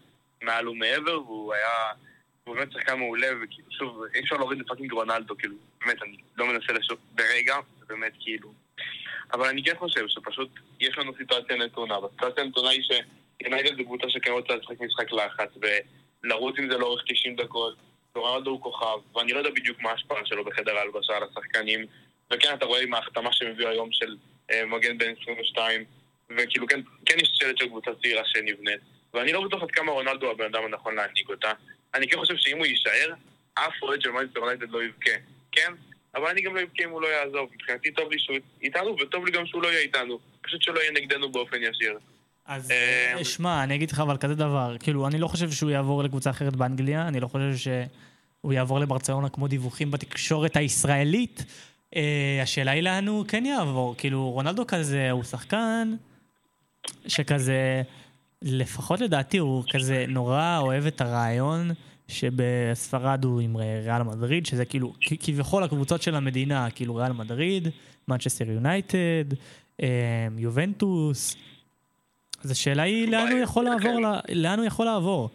[0.42, 1.92] מעל ומעבר, והוא היה...
[2.50, 6.16] הוא באמת שחקן מעולה, וכאילו, שוב, אי אפשר להוריד את fucking רונלדו, כאילו, באמת, אני
[6.36, 8.52] לא מנסה לשוב ברגע, זה באמת כאילו...
[9.32, 10.48] אבל אני כן חושב שפשוט
[10.80, 12.82] יש לנו סיטואציה נתונה, והסיטואציה הנתונה היא
[13.42, 15.48] שיונייטד זו קבוצה שכן רוצה לשחק משחק לחץ,
[16.24, 17.76] ולרוץ עם זה לאורך 90 דקות,
[18.16, 21.86] ורונלדו הוא כוכב, ואני לא יודע בדיוק מה ההשפעה שלו בחדר ההלבשה על השחקנים,
[22.32, 24.16] וכן, אתה רואה עם ההחתמה שהם הביאו היום של
[24.50, 25.84] אה, מגן בן 22,
[26.30, 28.80] וכאילו כן, כן יש שלד של קבוצה צעירה שנבנית,
[29.14, 31.52] ואני לא בטוח עד כמה רונלדו הבן אדם הנכון להנהיג אותה.
[31.94, 33.14] אני כן חושב שאם הוא יישאר,
[33.54, 35.10] אף אוהד של מנצ'סטר יונייטד לא יבכה,
[35.52, 35.72] כן?
[36.14, 37.50] אבל אני גם לא אבכה אם הוא לא יעזוב.
[37.54, 40.18] מבחינתי טוב לי שהוא איתנו, וטוב לי גם שהוא לא יהיה איתנו.
[40.42, 41.98] פשוט שלא יהיה נגדנו באופן ישיר.
[42.46, 45.70] אז אה, אה, שמע, אני אגיד לך אבל כזה דבר, כאילו, אני לא חושב שהוא
[45.70, 51.44] יעבור לקבוצה אחרת באנגליה, אני לא חושב שהוא יעבור לברצלונה כמו דיווחים בתקשורת הישראלית.
[51.96, 55.94] אה, השאלה היא לאן הוא כן יעבור, כאילו, רונלדו כזה, הוא שחקן
[57.06, 57.82] שכזה,
[58.42, 61.70] לפחות לדעתי, הוא כזה נורא אוהב את הרעיון
[62.08, 67.68] שבספרד הוא עם ריאל מדריד, שזה כאילו, כביכול הקבוצות של המדינה, כאילו ריאל מדריד,
[68.08, 69.24] מנצ'סטר יונייטד,
[69.82, 69.88] אה,
[70.38, 71.36] יובנטוס.
[72.44, 75.30] אז השאלה היא לאן הוא יכול לעבור, ל- לאן הוא יכול לעבור.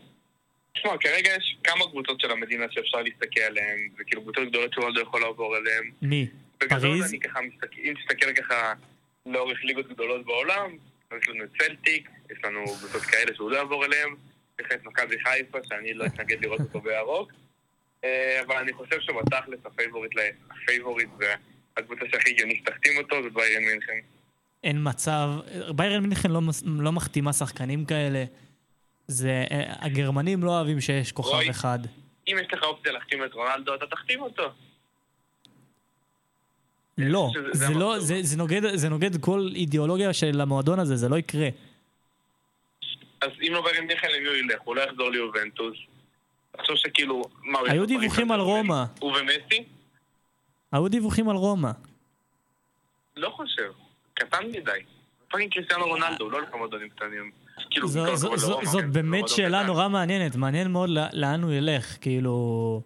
[0.75, 5.21] תשמע, כרגע יש כמה קבוצות של המדינה שאפשר להסתכל עליהן, וכאילו קבוצות גדולות שרונלדו יכול
[5.21, 5.91] לעבור אליהן.
[6.01, 6.27] מי?
[6.69, 7.09] פריז?
[7.09, 8.73] אני ככה מסתכל, אם תסתכל ככה
[9.25, 10.69] לאורך ליגות גדולות בעולם,
[11.21, 14.15] יש לנו את צלטיק, יש לנו קבוצות כאלה שהוא לא יעבור אליהם,
[14.59, 17.31] יש את מכבי חיפה, שאני לא אתנגד לראות אותו בירוק,
[18.03, 20.11] אה, אבל אני חושב שבתכלס הפייבוריט,
[20.51, 21.09] הפייבוריט
[21.77, 23.99] והקבוצה שהכי הגיוני שתחתים אותו זה ביירן מינכן.
[24.63, 25.29] אין מצב.
[25.75, 28.23] ביירן מינכן לא, לא מחתימה שחקנים כאלה.
[29.07, 31.49] זה, אה, הגרמנים לא אוהבים שיש כוכב רועי.
[31.49, 31.79] אחד.
[32.27, 34.43] אם יש לך אופציה להחתים את רונלדו, אתה תחתים אותו.
[36.97, 37.99] לא, שזה- זה, זה לא.
[37.99, 41.49] זה, זה, נוגד, זה נוגד כל אידיאולוגיה של המועדון הזה, זה לא יקרה.
[43.25, 44.61] אז אם לא ביירן מינכן, למי הוא ילך?
[44.63, 45.77] הוא לא יחזור ליובנטוס.
[46.57, 47.21] תחשוב שכאילו...
[47.43, 48.83] מה, הוא היו דיווחים על רומא.
[48.99, 49.63] הוא ומסי?
[50.71, 51.71] היו דיווחים על רומא.
[53.17, 53.71] לא חושב.
[54.13, 54.71] קטן מדי.
[55.31, 57.31] fucking קריסטיאנו רונלדו, לא הולך למועדונים קטנים.
[57.69, 58.07] כאילו, זאת
[58.81, 59.63] כן, באמת מועדון שאלה.
[59.63, 62.81] נורא מעניינת, מעניין מאוד לא- לאן הוא ילך, כאילו...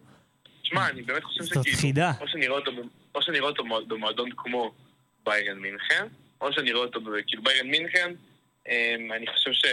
[0.62, 1.78] תשמע, אני באמת חושב זאת שכאילו...
[1.78, 2.12] חידה.
[2.20, 2.70] או שנראה אותו,
[3.14, 4.72] או שנראה אותו במוע- במועדון כמו
[5.26, 6.06] ביירן מינכן,
[6.40, 8.14] או שנראה אותו ב- כאילו ביירן מינכן,
[8.68, 9.64] אמ, אני חושב ש...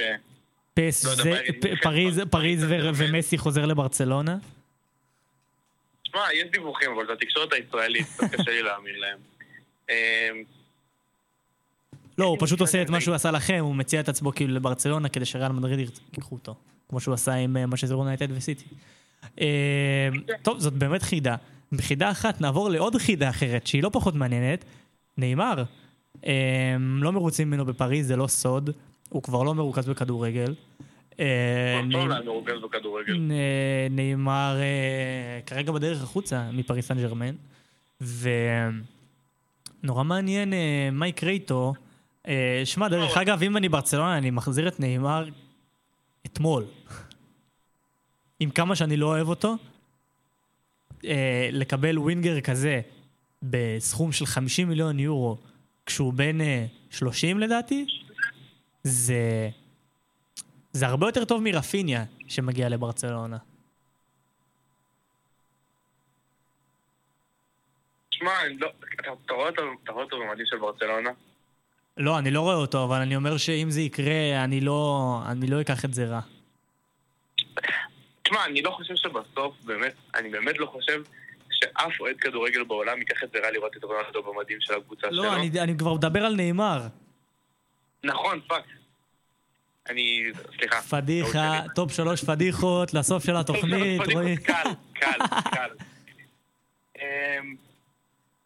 [0.78, 1.42] פס, לא זה,
[1.82, 2.66] פריז, פריז.
[2.96, 4.38] ומסי חוזר לברצלונה?
[6.04, 9.18] תשמע, יש דיווחים, אבל זו התקשורת הישראלית, קשה לי להאמין להם.
[9.90, 10.44] אמ,
[12.18, 15.10] לא, הוא פשוט עושה את מה שהוא עשה לכם, הוא מציע את עצמו כאילו לברצלונה
[15.10, 15.80] כדי שריאל מדריד
[16.14, 16.56] ייקחו אותו.
[16.90, 18.66] כמו שהוא עשה עם משזר יונייטד וסיטי.
[19.42, 20.10] אה,
[20.42, 21.36] טוב, זאת באמת חידה.
[21.72, 24.66] בחידה אחת נעבור לעוד חידה אחרת, שהיא לא פחות מעניינת.
[25.18, 25.64] נאמר.
[26.26, 28.70] אה, לא מרוצים ממנו בפריז, זה לא סוד.
[29.10, 30.56] הוא כבר לא מרוכז בכדורגל.
[31.20, 31.80] אה.
[33.20, 33.32] נ-
[33.96, 34.66] נאמר אה,
[35.46, 37.36] כרגע בדרך החוצה מפריס סן ג'רמן.
[38.02, 38.74] ונורא
[40.04, 41.74] מעניין אה, מה יקרה איתו.
[42.66, 45.30] שמע, דרך אגב, אם אני ברצלונה, אני מחזיר את נאמר
[46.26, 46.66] אתמול.
[48.40, 49.56] עם כמה שאני לא אוהב אותו,
[51.52, 52.82] לקבל ווינגר כזה
[53.44, 55.38] בסכום של 50 מיליון יורו,
[55.86, 57.86] כשהוא בן אה, 30 לדעתי,
[58.88, 59.50] זה...
[60.74, 63.38] זה הרבה יותר טוב מרפיניה שמגיע לברצלונה.
[68.10, 68.70] תשמע, אני לא-
[69.00, 69.50] אתה- אתה רואה
[70.04, 71.10] אותו- במדים של ברצלונה?
[71.98, 75.62] לא, אני לא רואה אותו, אבל אני אומר שאם זה יקרה, אני לא, אני לא
[75.62, 76.20] אקח את זה רע.
[78.24, 81.02] תשמע, אני לא חושב שבסוף, באמת, אני באמת לא חושב
[81.52, 85.24] שאף אוהד כדורגל בעולם ייקח את זה רע לראות את רונלדו במדים של הקבוצה שלו.
[85.24, 86.82] לא, אני, אני כבר מדבר על ניימאר.
[88.08, 88.64] נכון, fuck.
[89.90, 90.24] אני...
[90.58, 90.82] סליחה.
[90.82, 91.62] פדיחה.
[91.76, 94.38] טופ שלוש פדיחות לסוף של התוכנית, רועי.
[94.38, 95.20] קל, קל,
[95.56, 95.70] קל.
[96.98, 97.56] אמ,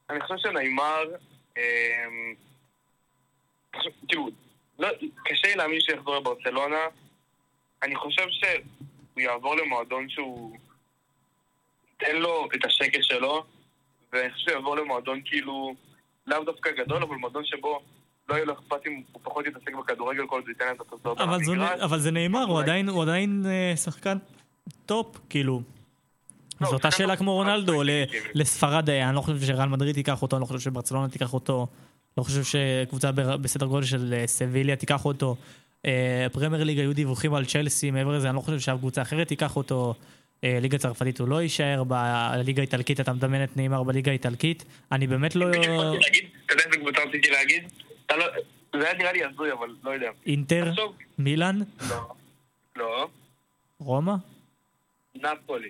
[0.10, 1.04] אני חושב שניימאר,
[1.58, 2.34] אמ,
[4.08, 4.30] כאילו,
[4.80, 4.88] לא,
[5.26, 6.82] קשה לי להאמין שהוא יחזור לברצלונה.
[7.84, 10.58] אני חושב שהוא יעבור למועדון שהוא...
[12.02, 13.44] ייתן לו את השקט שלו,
[14.14, 15.76] ואני חושב שהוא יעבור למועדון כאילו,
[16.28, 17.82] לאו דווקא גדול, אבל מועדון שבו
[18.32, 21.20] לא יהיה לו אכפת אם הוא פחות יתעסק בכדורגל כל עוד הוא ייתן את התוצאות
[21.20, 21.80] על אבל, המגרש.
[21.80, 24.18] אבל זה ניימאר, הוא עדיין, הוא עדיין אה, שחקן
[24.86, 25.62] טופ, כאילו.
[26.60, 28.24] זו אותה שאלה כמו רונלדו, לגיטימי.
[28.34, 31.68] לספרד, אני לא חושב שריאל מדריד תיקח אותו, אני לא חושב שברצלונה תיקח אותו,
[32.18, 35.36] לא חושב שקבוצה בסדר גודל של אה, סביליה תיקח אותו.
[35.86, 39.28] אה, פרמייר ליג היו דיווחים על צ'לסי, מעבר לזה אני לא חושב שאף קבוצה אחרת
[39.28, 39.94] תיקח אותו.
[40.44, 44.66] ליגה צרפתית הוא לא יישאר, בליגה האיטלקית אתה מדמיין את נאמר בליגה האיטלקית.
[44.92, 45.50] אני באמת לא...
[45.50, 47.64] אתה יודע איזה קבוצה רציתי להגיד?
[48.18, 48.26] לא...
[48.80, 50.10] זה היה נראה לי הזוי, אבל לא יודע.
[50.26, 50.74] אינטר,
[51.18, 51.60] מילאן,
[51.90, 52.14] לא.
[52.76, 53.08] לא.
[53.80, 54.14] רומא?
[55.16, 55.70] נפולי.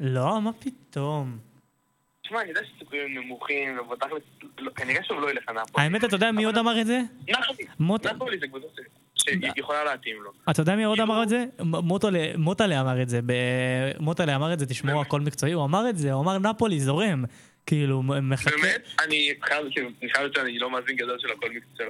[0.00, 1.38] לא, מה פתאום.
[2.22, 4.22] תשמע, אני יודע שסיכויים נמוכים, ובתכלס,
[4.58, 5.84] לא- כנראה שהוא לא ילך לנפולי.
[5.84, 7.00] האמת, אתה יודע מי עוד אמר את זה?
[7.28, 8.12] נפולי.
[8.14, 8.66] נפולי זה קבוצה
[9.16, 10.30] שיכולה להתאים לו.
[10.50, 11.44] אתה יודע מי עוד אמר את זה?
[12.38, 13.20] מוטלה- אמר את זה.
[14.00, 15.52] מוטלה אמר את זה, תשמעו, הכל מקצועי.
[15.52, 17.24] הוא אמר את זה, הוא אמר נפולי זורם.
[17.66, 18.50] כאילו, מחכה...
[18.50, 21.18] באמת, אני חייב, כאילו, אני חייב שאני לא מאזין גדול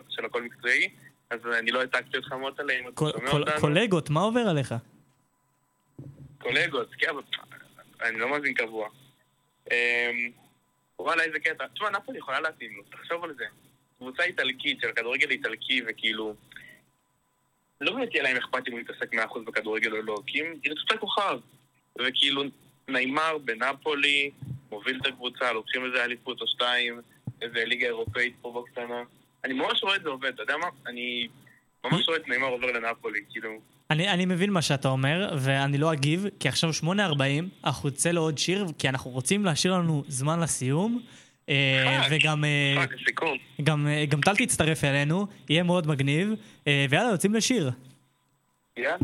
[0.09, 0.89] של הכל מקצועי,
[1.31, 3.61] אז אני לא העתקתי אותך אתה שומע קול- אותנו.
[3.61, 4.75] קולגות, מה עובר עליך?
[6.39, 7.23] קולגות, כן, אבל
[8.03, 8.89] אני לא מאזין קבוע.
[9.71, 9.77] אמ,
[10.99, 11.65] וואלה, איזה קטע.
[11.75, 13.45] תשמע, נפולי יכולה להתאים לו, תחשוב על זה.
[13.99, 16.35] קבוצה איטלקית של כדורגל איטלקי, וכאילו...
[17.81, 20.81] לא באמת יהיה להם אכפת אם הוא יתעסק 100% בכדורגל או לא, כי הם ירצו
[20.87, 21.39] את הכוכב.
[22.01, 22.43] וכאילו,
[22.89, 24.31] נעימר בנפולי,
[24.75, 27.01] מוביל את הקבוצה, לוקחים איזה אליפות או שתיים,
[27.43, 29.03] איזה ליגה אירופאית פה בקטנה.
[29.45, 30.67] אני ממש רואה את זה עובד, אתה יודע מה?
[30.87, 31.29] אני
[31.85, 33.51] ממש רואה את נעימר עובר לנפולי, כאילו...
[33.91, 36.87] אני, אני מבין מה שאתה אומר, ואני לא אגיב, כי עכשיו 8.40,
[37.65, 41.03] אנחנו נצא לעוד שיר, כי אנחנו רוצים להשאיר לנו זמן לסיום.
[41.49, 42.85] אה, וגם אה.
[43.63, 46.29] גם, אה, גם טל תצטרף אלינו, יהיה מאוד מגניב.
[46.67, 47.71] ויאללה, יוצאים לשיר.
[48.77, 48.99] יאללה.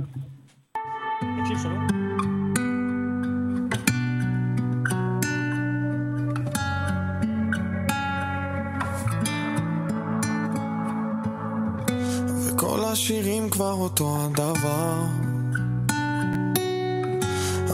[12.91, 15.03] השירים כבר אותו הדבר.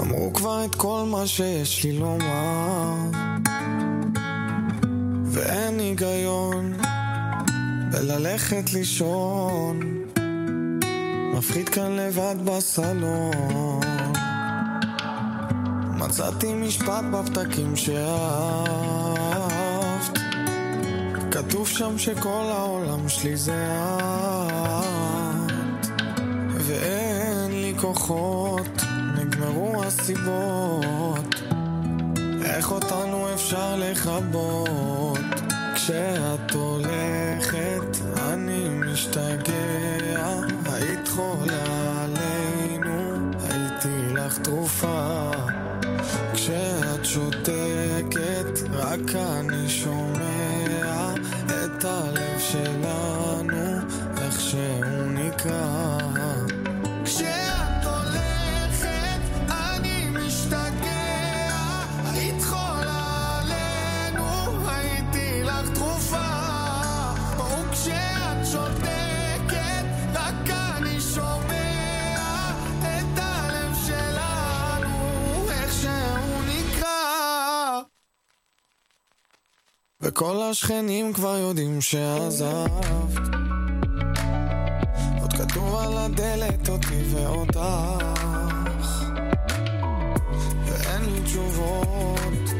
[0.00, 2.94] אמרו כבר את כל מה שיש לי לומר.
[5.24, 6.72] ואין היגיון
[7.92, 9.80] בללכת לישון.
[11.34, 13.80] מפחיד כאן לבד בסלון.
[15.98, 18.58] מצאתי משפט בפתקים שאהבת.
[21.30, 24.55] כתוב שם שכל העולם שלי זה את.
[27.86, 28.82] ואין לי כוחות,
[29.16, 31.42] נגמרו הסיבות.
[32.44, 35.18] איך אותנו אפשר לכבות?
[35.74, 40.40] כשאת הולכת, אני משתגע.
[40.66, 45.30] היית חולה עלינו, הייתי לך תרופה.
[46.34, 51.14] כשאת שותקת, רק אני שומע
[51.46, 53.78] את הלב שלנו,
[54.22, 55.95] איך שהוא נקרע.
[80.16, 83.18] וכל השכנים כבר יודעים שעזבת.
[85.20, 87.60] עוד כתוב על הדלת אותי ואותך.
[90.64, 92.50] ואין לי תשובות,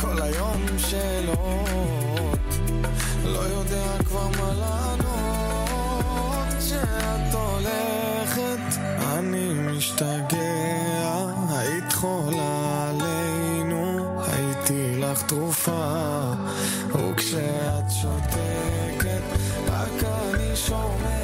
[0.00, 2.38] כל היום שאלות.
[3.24, 6.48] לא יודע כבר מה לענות.
[6.58, 11.26] כשאת הולכת, אני משתגע.
[11.48, 16.19] היית חולה עלינו, הייתי לך תרופה.
[17.20, 19.22] וכשאת שותקת,
[19.68, 21.19] רק אני שומע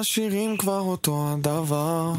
[0.00, 2.12] השירים כבר אותו הדבר.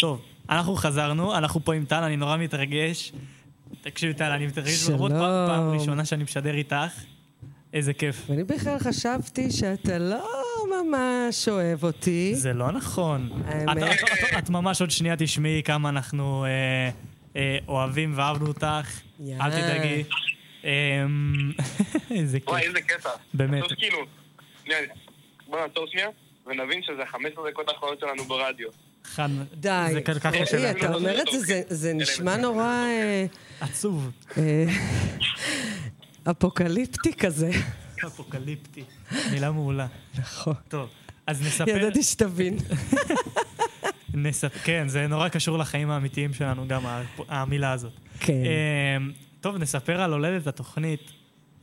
[0.00, 0.20] טוב,
[0.50, 3.12] אנחנו חזרנו, אנחנו פה עם טל, אני נורא מתרגש.
[3.82, 4.88] תקשיבי טל, אני מתרגש.
[4.88, 6.74] מאוד פעם, פעם ראשונה שאני משדר איתך.
[7.72, 8.26] איזה כיף.
[8.30, 10.24] ואני בכלל חשבתי שאתה לא
[10.84, 12.34] ממש אוהב אותי.
[12.34, 13.30] זה לא נכון.
[13.44, 16.90] האמת- את- את- את- את ממש עוד שנייה תשמעי כמה אנחנו אה,
[17.36, 19.00] אה, אוהבים ואהבנו אותך.
[19.20, 19.36] יא.
[19.40, 20.02] אל תדאגי.
[20.64, 21.52] אמ,
[22.10, 22.68] איזה וואי, כיף.
[22.68, 23.08] איזה קטע.
[23.34, 23.62] באמת.
[25.48, 26.08] בוא נעצור שנייה,
[26.46, 28.68] ונבין שזה 15 דקות האחרונות שלנו ברדיו.
[29.04, 29.28] חד...
[29.54, 29.88] די.
[29.92, 30.70] זה כ- ככה רועי, שזה.
[30.70, 33.26] אתה אומר את זה, זה- נשמע נורא אה,
[33.60, 34.10] עצוב.
[34.38, 34.64] אה,
[36.30, 37.50] אפוקליפטי כזה.
[38.06, 38.82] אפוקליפטי.
[39.30, 39.86] מילה מעולה.
[40.18, 40.54] נכון.
[40.68, 40.88] טוב,
[41.26, 41.68] אז נספר...
[41.76, 42.58] ידעתי שתבין.
[44.14, 44.52] נספ...
[44.64, 46.82] כן, זה נורא קשור לחיים האמיתיים שלנו, גם
[47.28, 47.92] המילה הזאת.
[48.20, 48.32] כן.
[49.40, 51.00] טוב, נספר על הולדת התוכנית.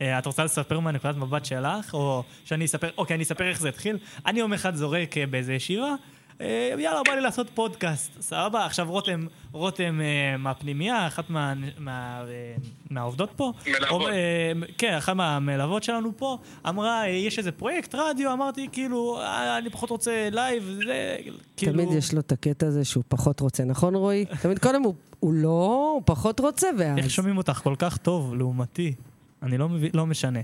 [0.02, 3.68] אה, את רוצה לספר מהנקודת מבט שלך, או שאני אספר, אוקיי, אני אספר איך זה
[3.68, 3.98] התחיל.
[4.26, 5.94] אני יום אחד זורק אה, באיזה ישיבה,
[6.40, 8.64] אה, יאללה, בא לי לעשות פודקאסט, סבבה?
[8.66, 10.00] עכשיו רותם, רותם
[10.38, 12.24] מהפנימייה, אחת מה, מה,
[12.90, 13.52] מהעובדות פה.
[13.66, 13.90] מלוות.
[13.90, 14.08] או,
[14.78, 16.38] כן, אחת מהמלוות שלנו פה,
[16.68, 19.20] אמרה, יש איזה פרויקט רדיו, אמרתי, כאילו,
[19.58, 21.16] אני פחות רוצה לייב, זה,
[21.56, 21.72] כאילו...
[21.72, 24.24] תמיד יש לו את הקטע הזה שהוא פחות רוצה, נכון רועי?
[24.42, 26.98] תמיד קודם הוא- הוא לא, הוא פחות רוצה, ואז...
[26.98, 28.94] איך שומעים אותך כל כך טוב, לעומתי?
[29.46, 30.40] אני לא מבין, לא משנה.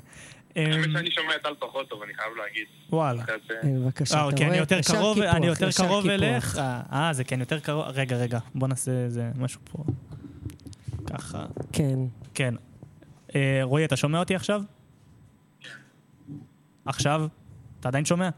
[0.57, 2.67] האמת אמ, שאני שומע טל פחות טוב, אני חייב להגיד.
[2.91, 3.23] וואלה.
[3.23, 3.35] אה,
[3.65, 4.59] בבקשה, אה, אתה אוקיי, אני רואה?
[4.63, 6.07] יותר קרוב, אני יותר קרוב.
[6.07, 6.59] אליך.
[6.93, 7.85] אה, זה כן, יותר קרוב.
[7.95, 9.85] רגע, רגע, בוא נעשה איזה משהו פה.
[11.07, 11.47] ככה.
[11.73, 11.99] כן.
[12.35, 12.55] כן.
[13.35, 14.63] אה, רועי, אתה שומע אותי עכשיו?
[16.85, 17.27] עכשיו?
[17.81, 18.29] אתה עדיין שומע?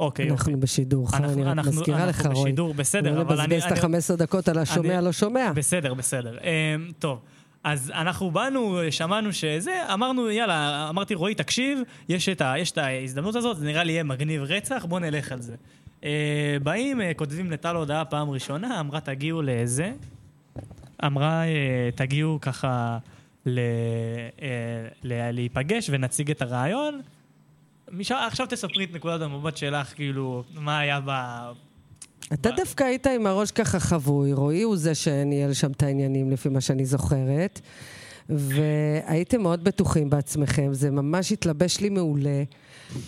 [0.00, 2.44] אוקיי, אנחנו בשידור, חיים, אנחנו- אני רק אנחנו- מזכירה לך, אנחנו רועי.
[2.52, 3.54] בשידור, בסדר, לא אבל אני...
[3.56, 5.52] לבזבז את אני- ה-15 דקות על השומע, אני- לא שומע.
[5.54, 6.38] בסדר, בסדר.
[6.38, 7.20] אמ, טוב,
[7.64, 11.78] אז אנחנו באנו, שמענו שזה, אמרנו, יאללה, אמרתי, רועי, תקשיב,
[12.08, 15.32] יש את, ה, יש את ההזדמנות הזאת, זה נראה לי יהיה מגניב רצח, בוא נלך
[15.32, 15.56] על זה.
[16.04, 19.92] אה, באים, אה, כותבים לטל הודעה פעם ראשונה, אמרה, תגיעו לזה.
[21.04, 22.98] אמרה, אה, תגיעו ככה
[23.46, 23.58] ל,
[24.42, 27.00] אה, ל, להיפגש ונציג את הרעיון.
[27.92, 31.10] משם, עכשיו תספרי את נקודת המבט שלך, כאילו, מה היה ב...
[32.32, 36.48] אתה דווקא היית עם הראש ככה חבוי, רועי הוא זה שניהל שם את העניינים, לפי
[36.48, 37.60] מה שאני זוכרת.
[38.28, 42.42] והייתם מאוד בטוחים בעצמכם, זה ממש התלבש לי מעולה.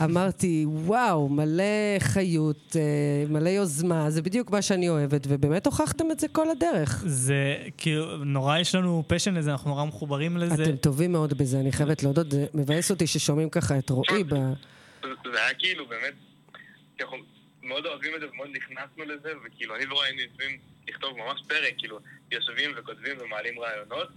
[0.05, 6.21] אמרתי, וואו, מלא חיות, אה, מלא יוזמה, זה בדיוק מה שאני אוהבת, ובאמת הוכחתם את
[6.21, 7.05] זה כל הדרך.
[7.07, 10.63] זה כאילו, נורא יש לנו פשן לזה, אנחנו נורא מחוברים לזה.
[10.63, 14.29] אתם טובים מאוד בזה, אני חייבת להודות, זה מבאס אותי ששומעים ככה את רועי ב...
[14.33, 16.15] זה היה כאילו באמת,
[17.71, 20.59] מאוד אוהבים את זה ומאוד נכנסנו לזה, וכאילו אני ורועי היינו יושבים
[20.89, 21.99] לכתוב ממש פרק, כאילו
[22.31, 24.09] יושבים וכותבים ומעלים רעיונות,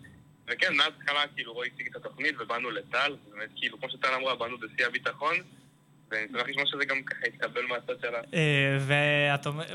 [0.48, 4.58] וכן, מההתחלה כאילו רועי הציג את התוכנית ובאנו לטל, באמת כאילו, כמו שטל אמרה, באנו
[4.58, 5.36] בשיא הביטחון,
[6.12, 8.22] ואני שמח לשמוע שזה גם ככה התקבל מהצד שלה.
[8.34, 8.78] אה,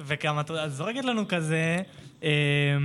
[0.03, 1.77] וגם את זורקת לנו כזה,
[2.23, 2.77] אה,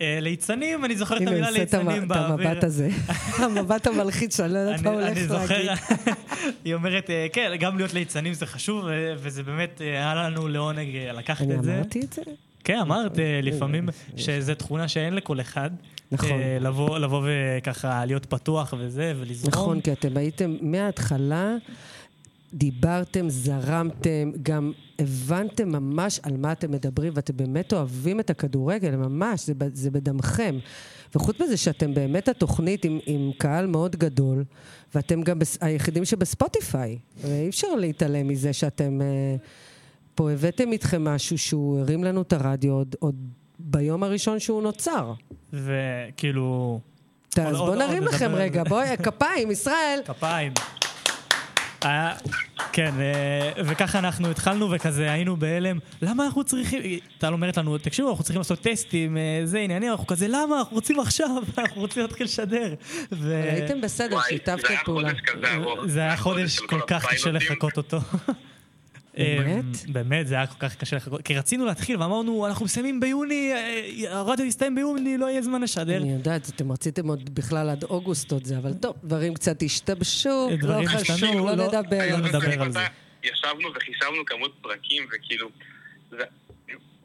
[0.00, 2.48] ליצנים, אני זוכר את הנה, הוא המילה עושה את המ- ליצנים את באוויר.
[2.48, 2.88] המבט הזה.
[3.44, 6.14] המבט המלחיץ שאני לא יודעת אני- מה הוא אני הולך זוכר, להגיד.
[6.64, 10.48] היא אומרת, אה, כן, גם להיות ליצנים זה חשוב, ו- וזה באמת, אה, היה לנו
[10.48, 11.74] לעונג אה, לקחת אני את זה.
[11.76, 12.22] אמרתי את זה?
[12.64, 15.70] כן, אמרת אה, לפעמים שזו תכונה שאין לכל אחד.
[16.12, 16.30] נכון.
[16.30, 16.56] אה,
[16.98, 17.22] לבוא
[17.58, 19.50] וככה להיות פתוח וזה, ולזרום.
[19.52, 21.54] נכון, כי אתם הייתם מההתחלה,
[22.54, 29.46] דיברתם, זרמתם, גם הבנתם ממש על מה אתם מדברים, ואתם באמת אוהבים את הכדורגל, ממש,
[29.46, 30.58] זה, זה בדמכם.
[31.14, 34.44] וחוץ מזה שאתם באמת התוכנית עם, עם קהל מאוד גדול,
[34.94, 36.98] ואתם גם בס, היחידים שבספוטיפיי.
[37.20, 39.00] ואי אפשר להתעלם מזה שאתם...
[39.02, 39.36] אה,
[40.14, 43.14] פה הבאתם איתכם משהו שהוא הרים לנו את הרדיו עוד, עוד
[43.58, 45.12] ביום הראשון שהוא נוצר.
[45.52, 46.80] וכאילו...
[47.36, 48.62] אז עוד- נרים לכם רגע.
[48.64, 50.00] בואי, כפיים, ישראל.
[50.04, 50.52] כפיים.
[51.82, 52.12] היה,
[52.72, 56.82] כן, אה, וככה אנחנו התחלנו וכזה היינו בהלם, למה אנחנו צריכים,
[57.18, 60.58] טל אומרת לנו, תקשיבו, אנחנו צריכים לעשות טסטים, אה, זה עניינים, אנחנו כזה, למה?
[60.58, 62.74] אנחנו רוצים עכשיו, אנחנו רוצים להתחיל לשדר.
[63.12, 65.08] ו- הייתם בסדר, שיתפתם זה היה פעולה.
[65.08, 65.86] חודש כזה ארוך.
[65.86, 67.30] זה היה חודש כל כך קשה.
[67.30, 67.98] לחכות אותו.
[69.18, 69.64] באמת?
[69.86, 71.22] אמ, באמת, זה היה כל כך קשה לחכות.
[71.22, 75.96] כי רצינו להתחיל ואמרנו, אנחנו מסיימים ביוני, אה, הרדיו יסתיים ביוני, לא יהיה זמן לשדר.
[75.96, 80.48] אני יודעת, אתם רציתם עוד בכלל עד אוגוסט עוד זה, אבל טוב, דברים קצת השתבשו,
[80.62, 82.28] לא חשוב, לא לא- נדבר לא על זה.
[82.38, 82.78] נדבר על זה.
[83.22, 85.48] ישבנו וחישבנו כמות פרקים, וכאילו...
[86.10, 86.24] זה-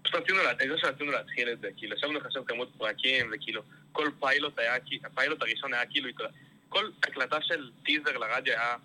[0.03, 3.61] פשוט רצינו, אני חושב שרצינו להתחיל את זה, כאילו ישבנו לחשב כמות פרקים, וכאילו
[3.91, 4.73] כל פיילוט היה,
[5.05, 6.09] הפיילוט הראשון היה כאילו,
[6.69, 8.75] כל הקלטה של טיזר לרדיו היה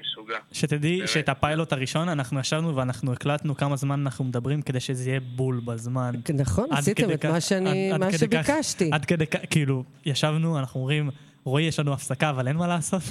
[0.00, 0.38] משוגע.
[0.52, 1.08] שתדעי באמת.
[1.08, 5.60] שאת הפיילוט הראשון אנחנו ישבנו ואנחנו הקלטנו כמה זמן אנחנו מדברים כדי שזה יהיה בול
[5.64, 6.14] בזמן.
[6.34, 8.90] נכון, עשיתם את כך- מה שאני- עד- מה עד כדי כך- שביקשתי.
[8.92, 11.10] עד כדי כך, כאילו, ישבנו, אנחנו אומרים,
[11.44, 13.02] רועי, יש לנו הפסקה, אבל אין מה לעשות.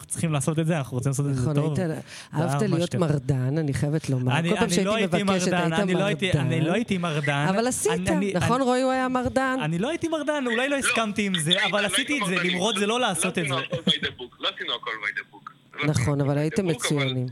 [0.00, 1.78] אנחנו צריכים לעשות את זה, אנחנו רוצים לעשות את זה נכון, טוב.
[1.80, 1.96] היה
[2.34, 2.94] אהבת להיות.
[2.94, 4.38] מרדן, אני חייבת לומר.
[4.38, 6.40] אני כל פעם שהייתי לא הייתי מבקשת, מרדן, היית אני לא הייתי- מרדן.
[6.40, 7.46] אני לא הייתי מרדן.
[7.48, 7.92] אבל עשית,
[8.34, 9.56] נכון, רועי הוא היה מרדן?
[9.62, 12.86] אני לא הייתי מרדן, אולי לא הסכמתי עם זה, אבל עשיתי את זה, למרות זה
[12.86, 13.50] לא לעשות את זה.
[13.50, 15.39] לא עשינו הכל by the book.
[15.82, 17.26] לא נכון, אבל הייתם מצוינים.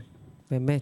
[0.51, 0.81] באמת.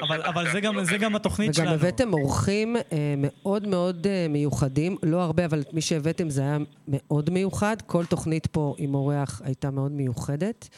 [0.00, 0.96] אבל- אבל זה גם- לא זה.
[0.98, 1.70] גם התוכנית וגם שלנו.
[1.74, 2.82] הבאתם אורחים אה,
[3.18, 6.58] מאוד מאוד אה, מיוחדים, לא הרבה, אבל את מי שהבאתם זה היה
[6.88, 7.76] מאוד מיוחד.
[7.86, 10.68] כל תוכנית פה עם אורח הייתה מאוד מיוחדת.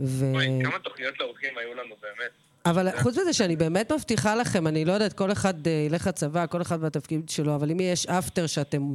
[0.00, 0.32] ו...
[0.64, 2.30] כמה תוכניות לאורחים היו לנו באמת.
[2.66, 6.46] אבל חוץ מזה שאני באמת מבטיחה לכם, אני לא יודעת, כל אחד אה, ילך לצבא,
[6.46, 8.94] כל אחד בתפקיד שלו, אבל אם יש אפטר שאתם,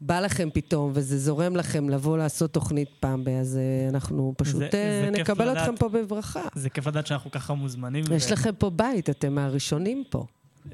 [0.00, 3.28] בא לכם פתאום וזה זורם לכם לבוא לעשות תוכנית פעם ב...
[3.28, 5.56] אז אה, אנחנו פשוט זה- אה, זה כיף נקבל לדעת.
[5.68, 6.42] אתכם פה בברכה.
[6.54, 8.04] זה כיף לדעת שאנחנו ככה מוזמנים.
[8.16, 10.24] יש ו- לכם פה בית, אתם מהראשונים פה.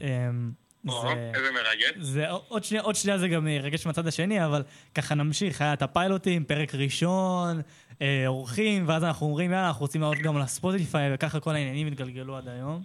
[0.01, 0.51] אמ,
[0.85, 0.93] זה-
[1.35, 2.07] איזה מרגש.
[2.07, 4.63] זה עוד שנייה, עוד שנייה זה גם ירגש מהצד השני, אבל
[4.95, 7.61] ככה נמשיך, היה את הפיילוטים, פרק ראשון,
[8.03, 12.37] אה, אורחים, ואז אנחנו אומרים, יאללה, אנחנו רוצים לעלות גם לספוטיפיי, וככה כל העניינים התגלגלו
[12.37, 12.83] עד היום.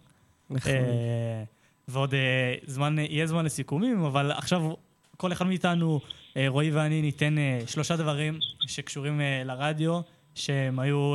[0.50, 0.72] נכון.
[0.72, 1.44] אה,
[1.88, 4.62] ועוד אה, זמן, יהיה זמן לסיכומים, אבל עכשיו
[5.18, 6.00] כל אחד מאיתנו,
[6.48, 7.36] רועי ואני, ניתן
[7.68, 10.02] שלושה דברים שקשורים לרדיו,
[10.36, 11.14] שהם היו,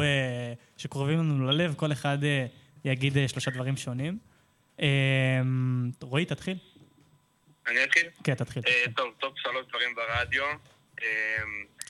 [0.76, 2.18] שקרובים לנו ללב, כל אחד
[2.84, 4.18] יגיד שלושה דברים שונים.
[6.02, 6.58] רועי, תתחיל.
[7.68, 8.08] אני אתחיל?
[8.24, 8.62] כן, תתחיל.
[8.96, 10.44] טוב, טופ שלוש דברים ברדיו.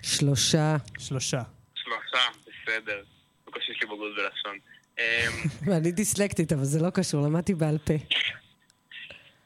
[0.03, 0.77] שלושה.
[0.99, 1.43] שלושה.
[1.87, 3.03] שלושה, בסדר.
[3.47, 4.59] בקושי יש לי בגרות בלשון.
[5.67, 7.95] ואני דיסלקטית, אבל זה לא קשור, למדתי בעל פה.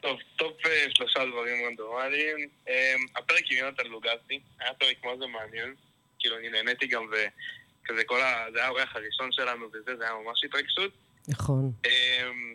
[0.00, 2.48] טוב, טופ אה, שלושה דברים רנדומליים.
[2.68, 5.74] אה, הפרק עם יונתן לוגסי, היה פרק מאוד מעניין.
[6.18, 8.46] כאילו, אני נהניתי גם, וכזה כל ה...
[8.52, 10.92] זה היה האורח הראשון שלנו וזה, זה היה ממש התרגשות.
[11.28, 11.72] נכון.
[11.86, 12.54] אמ,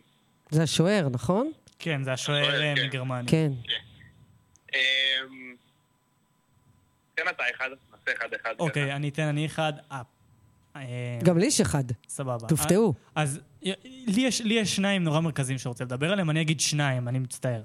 [0.49, 1.51] זה השוער, נכון?
[1.79, 2.85] כן, זה השוער אה, כן.
[2.85, 3.31] מגרמניה.
[3.31, 3.51] כן.
[4.73, 5.55] אמ,
[7.15, 7.69] תן אתה אחד,
[8.07, 8.53] נעשה אחד אחד.
[8.59, 9.73] אוקיי, אני אתן, אני אחד.
[9.91, 10.01] אה,
[10.75, 10.81] אה,
[11.23, 11.83] גם לי יש אחד.
[12.07, 12.47] סבבה.
[12.47, 12.93] תופתעו.
[13.15, 13.71] אז י-
[14.43, 17.61] לי יש, שניים נורא מרכזיים שאני רוצה לדבר עליהם, אני אגיד שניים, אני מצטער.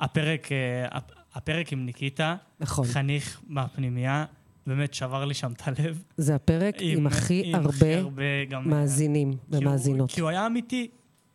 [0.00, 0.56] הפרק, אה,
[0.90, 2.86] הפ- הפרק עם ניקיטה, נכון.
[2.86, 4.24] חניך מהפנימייה,
[4.66, 6.02] באמת שבר לי שם את הלב.
[6.16, 10.10] זה הפרק עם הכי עם הכי הרבה גם, אה, מאזינים ומאזינות.
[10.12, 10.88] כי הוא היה אמיתי.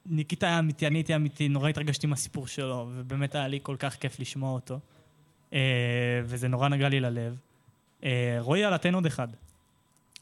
[0.05, 3.95] ניקיטה היה אמיתי, אני הייתי אמיתי, נורא התרגשתי מהסיפור שלו, ובאמת היה לי כל כך
[3.95, 4.79] כיף לשמוע אותו.
[5.53, 5.59] אה,
[6.25, 7.35] וזה נורא נגע לי ללב.
[8.05, 9.27] אה, רועי, על התן עוד אחד.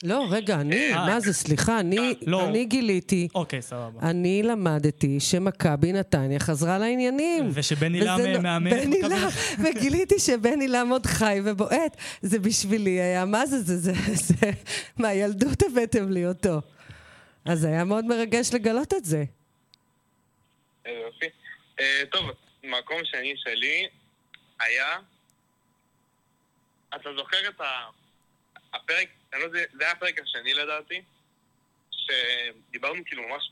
[0.04, 1.06] לא, רגע, אני, אה.
[1.06, 2.48] מה זה, סליחה, אני לא.
[2.48, 4.10] אני גיליתי, אוקיי, סבבה.
[4.10, 7.50] אני למדתי שמכבי נתניה חזרה לעניינים.
[7.54, 9.28] ושבן עילם לא- מאמן את מכבי עילם,
[9.64, 11.98] וגיליתי שבן עילם עוד חי ובועט.
[12.22, 14.52] זה בשבילי היה, מה זה, זה, זה, זה,
[14.98, 16.62] מהילדות הבאתם לי אותו.
[17.46, 19.24] אז זה היה מאוד מרגש לגלות את זה.
[20.86, 21.26] איזה יופי.
[21.80, 22.26] אה, טוב,
[22.64, 23.88] מקום שני שלי
[24.60, 24.86] היה...
[26.96, 27.62] אתה זוכר את.
[28.74, 31.02] הפרק, לא זה היה הפרק השני לדעתי,
[31.92, 33.52] שדיברנו כאילו ממש,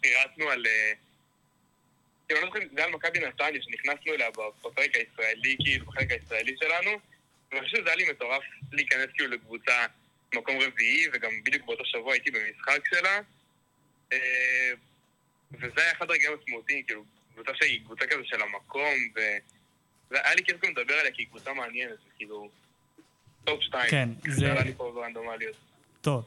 [0.00, 0.66] פירטנו על...
[0.66, 0.92] אה,
[2.28, 6.56] כאילו, אני לא זוכר, זה היה מכבי נתניה, שנכנסנו אליה בפרק הישראלי, כאילו, בחלק הישראלי
[6.60, 6.90] שלנו,
[7.52, 8.42] ואני חושב שזה היה לי מטורף
[8.72, 9.86] להיכנס כאילו לקבוצה
[10.34, 13.20] מקום רביעי, וגם בדיוק באותו שבוע הייתי במשחק שלה.
[14.12, 14.72] אה,
[15.52, 17.04] וזה היה אחד הרגעים המשמעותיים, כאילו,
[17.34, 19.20] קבוצה שהיא קבוצה כזה של המקום, ו...
[20.10, 22.50] והיה לי כיף גם לדבר עליה כי היא קבוצה מעניינת, כאילו,
[23.44, 23.90] טופ שתיים.
[23.90, 25.56] כן, זה זה- עלה לי פה ברנדומליות.
[26.00, 26.24] טוב.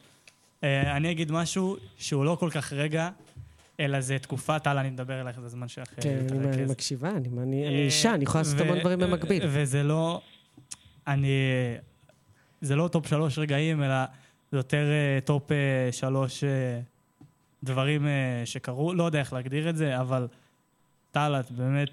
[0.64, 3.10] אה, אני אגיד משהו שהוא לא כל כך רגע,
[3.80, 6.66] אלא זה תקופה, טל, אני מדבר אליך, זה זמן שלך אה, כן, אני-.
[6.66, 9.44] מקשיבה, אני- אני אני אישה, אני יכולה לעשות המון ו- דברים במקביל.
[9.48, 10.22] וזה לא...
[11.08, 11.28] אני...
[12.62, 13.96] זה לא טופ שלוש רגעים, אלא
[14.52, 15.58] זה יותר אה, טופ אה,
[15.92, 16.80] שלוש אה,
[17.64, 18.12] דברים אה,
[18.46, 18.94] שקרו.
[18.94, 20.28] לא יודע איך להגדיר את זה, אבל
[21.12, 21.90] טל, את באמת,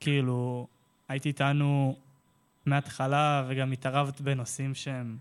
[0.00, 0.66] כאילו,
[1.08, 1.96] היית איתנו
[2.68, 5.16] מההתחלה, וגם התערבת בנושאים שהם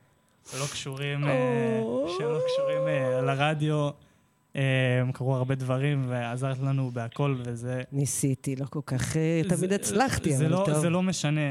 [0.60, 1.82] לא קשורים, אה,
[2.18, 3.90] שהם לא קשורים אה, לרדיו.
[4.56, 4.62] אה,
[5.14, 7.82] קרו הרבה דברים, ועזרת לנו בהכל, וזה...
[7.92, 10.76] ניסיתי, לא כל כך, אה, תמיד זה- הצלחתי, זה אבל לא, טוב.
[10.80, 11.42] זה לא משנה.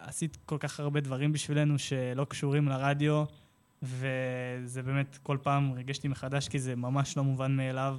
[0.00, 3.24] עשית כל כך הרבה דברים בשבילנו שלא קשורים לרדיו,
[3.82, 7.96] וזה באמת כל פעם ריגש אותי מחדש, כי זה ממש לא מובן מאליו.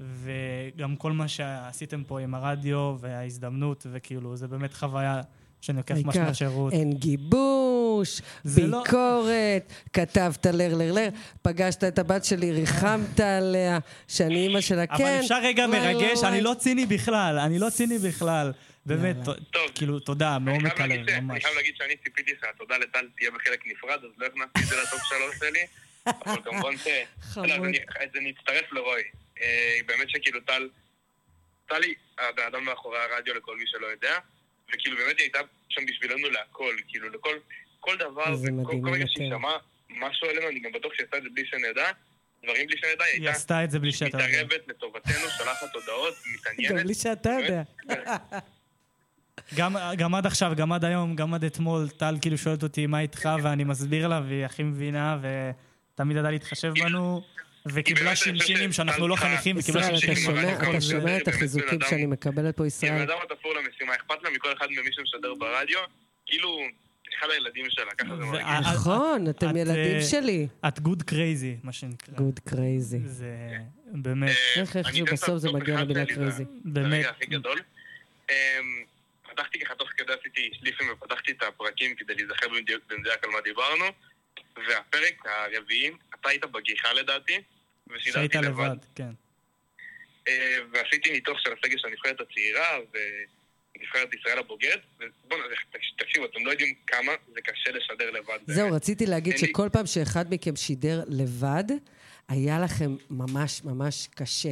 [0.00, 5.20] וגם כל מה שעשיתם פה עם הרדיו וההזדמנות, וכאילו, זה באמת חוויה
[5.60, 6.72] שאני לוקח ממש העיקר, מהשירות.
[6.72, 11.08] אין גיבוש, זה לא- ביקורת, כתבת לר לר לר,
[11.42, 13.78] פגשת את הבת שלי, ריחמת עליה,
[14.08, 14.94] שאני אימא שלה, כן.
[14.94, 16.40] אבל אפשר רגע וואי, מרגש, וואי, אני.
[16.40, 18.52] לא ציני בכלל, אני לא ציני בכלל.
[18.86, 19.34] באמת, טוב.
[19.74, 21.42] כאילו, תודה, מעומק הלב, ש- אני ממש.
[21.44, 25.00] חייב להגיד שאני ציפיתי שהתודה לטל תהיה בחלק נפרד, אז לא הכנסתי את זה לטופ
[25.04, 25.60] שלוש שלי,
[26.26, 26.86] אבל כמובן ש...
[27.20, 27.46] חמוד.
[27.48, 29.02] לא, אז אני- אז אני אצטרף לרועי.
[29.42, 29.46] אה,
[29.86, 30.68] באמת שכאילו טל...
[31.68, 34.14] טל היא הבן אדם מאחורי הרדיו לכל מי שלא יודע,
[34.74, 35.38] וכאילו באמת היא הייתה
[35.68, 37.36] שם בשבילנו להכל, כאילו לכל
[37.80, 39.30] כל דבר, זה כל רגע שהיא.
[39.30, 39.56] שמעה
[39.90, 41.90] משהו עלינו, אני גם בטוח שהיא עשתה את זה בלי שנדע,
[42.44, 44.26] דברים בלי שנדע, היא היא הייתה עשתה את זה בלי שאתה יודע.
[44.28, 46.76] מתערבת לטובתנו, שולחת הודעות, מתעניינת.
[46.76, 47.62] גם בלי שאתה יודע.
[49.54, 53.00] גם, גם עד עכשיו, גם עד היום, גם עד אתמול, טל כאילו שואלת אותי מה
[53.00, 57.22] איתך, ואני מסביר לה, והיא הכי מבינה, ותמיד ידעה להתחשב בנו,
[57.66, 62.68] וקיבלה שינשינים שאנחנו לא חניכים, וקיבלה שינשינים אתה שומע את החיזוקים שאני מקבלת פה, היא
[62.68, 62.92] ישראל?
[62.92, 65.78] בן אדם התפור למשימה, אכפת לה מכל אחד ממי שמשדר ברדיו,
[66.26, 66.60] כאילו,
[67.18, 68.66] אחד הילדים שלה, ככה זה מרגיש.
[68.74, 70.48] נכון, אתם את, ילדים אה, שלי.
[70.68, 72.14] את good crazy, מה שנקרא.
[72.14, 72.98] Good crazy.
[73.04, 73.34] זה
[73.86, 76.44] באמת, אה, איך איכשהו בסוף זה מגיע למילה שלי, crazy.
[76.44, 76.92] זה באמת.
[76.92, 77.60] הרגע הכי גדול.
[78.30, 78.34] אמ,
[79.30, 82.46] פתחתי ככה תוך כדי עשיתי שליפים ופתחתי את הפרקים כדי להיזכר
[82.88, 83.84] במדויק על מה דיברנו,
[84.68, 85.90] והפרק הרביעי,
[86.28, 87.44] היית בגיחה לדעתי, שהיית
[87.88, 88.48] ושידרתי לבד.
[88.48, 89.10] לבד, כן.
[90.28, 92.78] אה, ועשיתי ניתוח של הסגל של הנבחרת הצעירה
[93.76, 94.80] ונבחרת ישראל הבוגרת.
[95.00, 98.38] ובוא'נה, זה- תקשיבו, אתם לא יודעים כמה זה קשה לשדר לבד.
[98.46, 98.72] זהו.
[98.72, 101.64] רציתי להגיד שכל פעם שאחד מכם שידר לבד,
[102.28, 104.48] היה לכם ממש ממש קשה.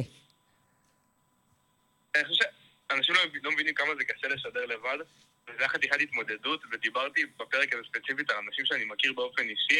[2.15, 2.43] אני חושב
[2.89, 4.97] שאנשים לא, לא מבינים כמה זה קשה לשדר לבד,
[5.47, 9.79] וזה היה חתיכת התמודדות, ודיברתי בפרק הזה ספציפית על אנשים שאני מכיר באופן אישי,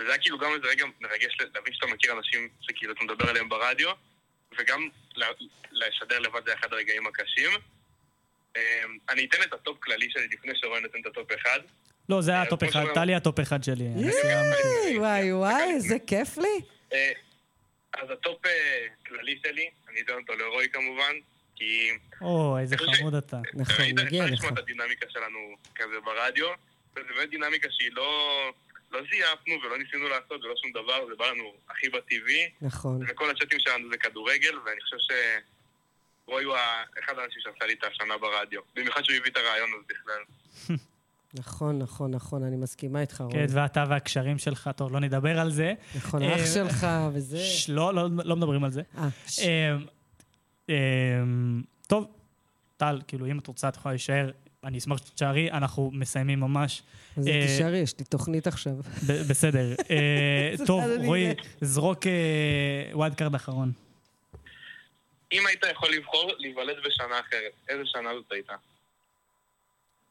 [0.00, 3.48] וזה היה כאילו גם איזה רגע מרגש להבין שאתה מכיר אנשים שכאילו אתה מדבר עליהם
[3.48, 3.90] ברדיו,
[4.58, 5.24] וגם ל-
[5.72, 7.50] לשדר לבד זה אחד הרגעים הקשים.
[8.56, 8.60] אמ,
[9.10, 11.60] אני אתן את הטופ כללי שלי לפני שרועי נותן את הטופ אחד.
[12.08, 13.84] לא, זה היה אה, הטופ אחד, טלי הטופ אחד שלי.
[13.84, 14.98] ייי, סיימתי.
[14.98, 16.60] וואי וואי, איזה כיף לי.
[16.92, 17.12] אה,
[17.98, 18.50] אז הטופ אה,
[19.06, 21.12] כללי שלי, אני אתן אותו לרועי כמובן,
[21.56, 21.90] כי...
[22.20, 23.36] או, איזה חמוד אתה.
[23.54, 24.32] נכון, מגיע אפשר לך.
[24.32, 25.38] לשמוע את הדינמיקה שלנו
[25.74, 26.48] כזה ברדיו,
[26.96, 28.52] וזו באמת דינמיקה שהיא לא...
[28.92, 33.00] לא זייפנו ולא ניסינו לעשות ולא שום דבר, זה בא לנו הכי בטבעי, נכון.
[33.08, 35.10] וכל הצ'אטים שלנו זה כדורגל, ואני חושב ש...
[36.26, 36.54] רועי הוא
[37.04, 38.60] אחד האנשים שעשה לי את השנה ברדיו.
[38.76, 40.22] במיוחד שהוא הביא את הרעיון הזה בכלל.
[41.34, 43.32] נכון, נכון, נכון, אני מסכימה איתך, רועי.
[43.32, 45.74] כן, ואתה והקשרים שלך, טוב, לא נדבר על זה.
[45.96, 47.38] נכון, אה, אח שלך וזה.
[47.38, 48.82] ש- לא, לא, לא מדברים על זה.
[48.98, 49.76] אה, ש- אה,
[50.70, 50.74] אה,
[51.86, 52.06] טוב,
[52.76, 54.30] טל, כאילו, אם את רוצה, את יכולה להישאר.
[54.64, 56.82] אני אשמח שתישארי, אנחנו מסיימים ממש.
[57.16, 58.72] אז אה, תישארי, יש לי תוכנית עכשיו.
[59.30, 59.74] בסדר.
[59.90, 61.34] אה, טוב, רועי?
[61.60, 61.98] זרוק
[62.92, 63.72] wild card אחרון.
[65.32, 68.54] אם היית יכול לבחור להיוולד בשנה אחרת, איזה שנה זאת הייתה?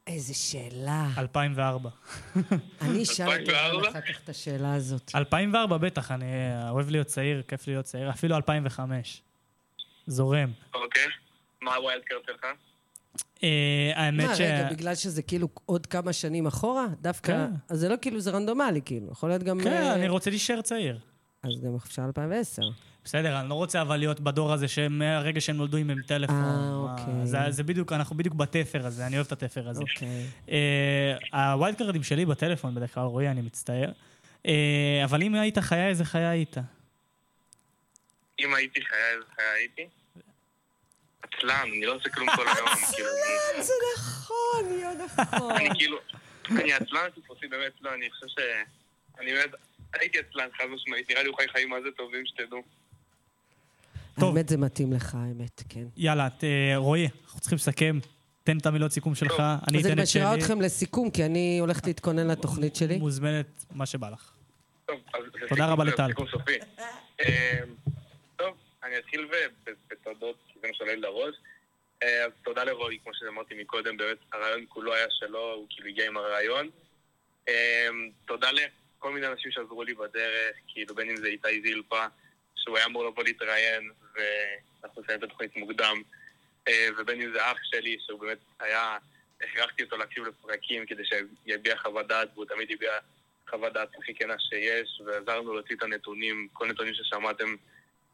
[0.08, 1.08] איזה שאלה.
[1.18, 1.90] 2004.
[2.82, 3.68] אני אשאל את 2004?
[3.68, 5.12] ירון אחר כך את השאלה הזאת.
[5.16, 6.26] 2004 בטח, אני
[6.70, 9.22] אוהב להיות צעיר, כיף להיות צעיר, אפילו 2005.
[10.08, 10.52] זורם.
[10.74, 11.04] אוקיי.
[11.62, 12.46] מה ה wild card שלך?
[13.44, 14.42] אה, האמת מה, ש...
[14.42, 16.88] רגע, בגלל שזה כאילו עוד כמה שנים אחורה?
[17.02, 17.34] דווקא...
[17.34, 17.52] כן.
[17.70, 19.12] אז זה לא כאילו, זה רנדומלי, כאילו.
[19.12, 19.60] יכול להיות גם...
[19.64, 21.00] כן, אה, אני רוצה להישאר צעיר.
[21.44, 22.62] אז גם אפשר 2010.
[23.08, 26.36] בסדר, אני לא רוצה אבל להיות בדור הזה שמהרגע שהם נולדו עם טלפון.
[26.36, 27.26] אה, מה, אוקיי.
[27.28, 29.82] זה, זה בדיוק, אנחנו בדיוק בתפר הזה, אני אוהב את התפר הזה.
[29.82, 30.26] אוקיי.
[31.34, 33.92] אה, ה wild card ים שלי בטלפון בדרך כלל, רועי, אני מצטער.
[34.46, 36.58] אה, אבל אם היית חיה, איזה חיה היית?
[38.40, 39.88] אם הייתי חיה, איזה חיה הייתי?
[41.38, 43.10] עצלן, אני לא עושה כלום כל היום, כאילו,
[43.56, 45.52] אני- זה נכון, יו נכון.
[45.52, 45.98] אני כאילו,
[46.52, 48.36] אני עצלן טיפוסי, באמת לא, אני חושב ש...
[49.20, 49.50] אני באמת,
[49.94, 52.62] הייתי עצלן חד משמעית, נראה לי הוא חי חיים מה זה טובים שתדעו.
[54.20, 54.36] טוב.
[54.38, 55.84] האמת זה מתאים לך, האמת, כן.
[55.98, 58.00] יאללה, אה, רועי, אנחנו צריכים לסכם.
[58.44, 60.22] תן את המילות סיכום שלך, אני אז אתן אני את שלי.
[60.22, 62.98] משאירה אתכם לסיכום, כי אני הולכת להתכונן לתוכנית שלי.
[62.98, 64.32] מוזמנת, מה שבא לך.
[64.86, 66.08] טוב, אז תודה רבה לטל.
[66.08, 66.56] סיכום סופי.
[67.22, 67.60] אה,
[68.36, 69.28] טוב, אני אתחיל
[69.92, 70.38] בתודות,
[70.80, 71.36] זה מה לי לראש.
[72.02, 76.18] אז תודה לרועי, כמו שאמרתי מקודם, באמת הרעיון כולו היה שלו, הוא כאילו הגיע עם
[76.18, 76.70] הרעיון.
[77.50, 77.88] אה,
[78.26, 82.06] תודה לכל מיני אנשים שעזרו לי בדרך, כאילו בין אם זה איתי זילפה,
[82.56, 86.02] שהוא היה אמור לבוא להתראיין, ואנחנו נסיים את התוכנית מוקדם,
[86.68, 88.98] אה, ובין אם זה אח שלי, שהוא באמת היה,
[89.42, 92.92] הכרחתי אותו להקשיב לפרקים כדי שיביע חוות דעת, והוא תמיד הביע
[93.50, 97.56] חוות דעת הכי כנה שיש, ועזרנו להוציא את הנתונים, כל נתונים ששמעתם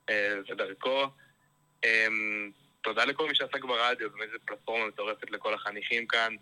[0.10, 1.08] אה, זה דרכו.
[1.84, 2.08] אה,
[2.82, 6.36] תודה לכל מי שעסק ברדיו, באמת זו פלטפורמה מטורפת לכל החניכים כאן.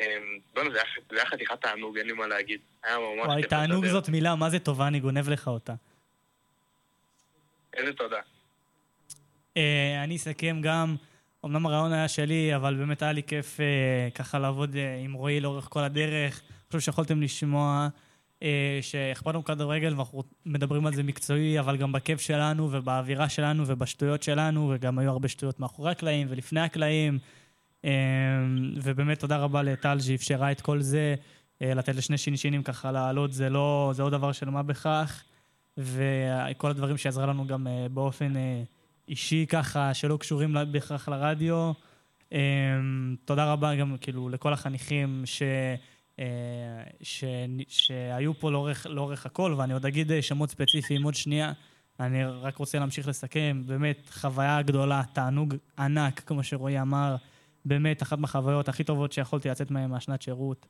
[0.00, 0.16] אה,
[0.54, 0.78] בוא'נה, זה
[1.10, 2.60] היה- חתיכת תענוג, אין לי מה להגיד.
[2.84, 3.86] היה ממש וואי, תענוג.
[3.86, 5.74] זאת מילה, מה זה טובה, אני גונב לך אותה.
[7.74, 8.20] איזה תודה.
[9.56, 10.96] אה, אני אסכם גם,
[11.44, 13.64] אמנם הרעיון היה שלי, אבל באמת היה לי כיף אה,
[14.14, 16.40] ככה לעבוד אה, עם רועי לאורך כל הדרך.
[16.40, 17.88] אני חושב שיכולתם לשמוע
[18.80, 24.22] שאכפת לנו כדורגל ואנחנו מדברים על זה מקצועי, אבל גם בכיף שלנו ובאווירה שלנו ובשטויות
[24.22, 27.18] שלנו, וגם היו הרבה שטויות מאחורי הקלעים ולפני הקלעים.
[27.84, 27.90] אה,
[28.82, 31.14] ובאמת תודה רבה לטל שאפשרה את כל זה,
[31.62, 35.24] אה, לתת לשני שינשינים ככה לעלות, זה לא, זה עוד דבר של מה בכך.
[35.78, 38.62] וכל הדברים שעזרה לנו גם אה, באופן אה,
[39.08, 41.72] אישי ככה, שלא קשורים בהכרח לרדיו.
[42.32, 42.40] אה,
[43.24, 45.42] תודה רבה גם כאילו לכל החניכים ש...
[46.18, 46.24] אה,
[47.02, 47.24] ש...
[47.68, 51.52] שהיו פה לאורך, לאורך הכל, ואני עוד אגיד אה, שמות ספציפיים עוד שנייה.
[52.00, 57.16] אני רק רוצה להמשיך לסכם, באמת חוויה גדולה, תענוג ענק, כמו שרועי אמר,
[57.64, 60.66] באמת אחת מהחוויות הכי טובות שיכולתי לצאת מהן מהשנת שירות.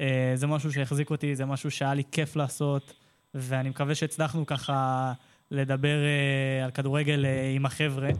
[0.00, 2.94] אה, זה משהו שהחזיק אותי, זה משהו שהיה לי כיף לעשות,
[3.34, 5.12] ואני מקווה שהצלחנו ככה
[5.50, 5.98] לדבר
[6.64, 8.10] על כדורגל עם החבר'ה.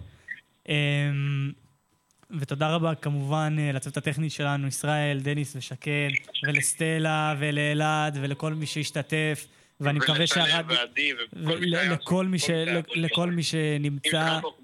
[2.30, 6.08] ותודה רבה כמובן אה, לצוות הטכני שלנו, ישראל, דניס ושקד,
[6.46, 9.46] ולסטלה ולאלעד ולכל מי שהשתתף,
[9.80, 11.16] ואני מקווה שהרדיו...
[12.24, 12.50] מי ש...
[12.94, 14.54] לכל מי שנמצא, לא.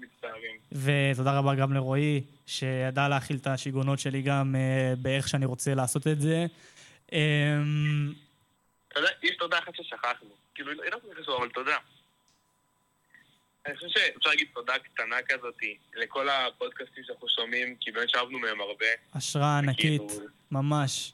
[0.71, 6.07] ותודה רבה גם לרועי, שידע להכיל את השיגעונות שלי גם אה, באיך שאני רוצה לעשות
[6.07, 6.45] את זה.
[7.11, 8.13] אמ,
[9.23, 10.29] יש תודה אחת ששכחנו.
[10.55, 11.75] כאילו, היא לא כך חשובה, אבל תודה.
[13.65, 15.55] אני חושב שאפשר להגיד תודה קטנה כזאת
[15.95, 18.85] לכל הפודקאסטים שאנחנו שומעים, כי באמת שאבנו מהם הרבה.
[19.13, 21.13] השראה ענקית, כאילו, ממש.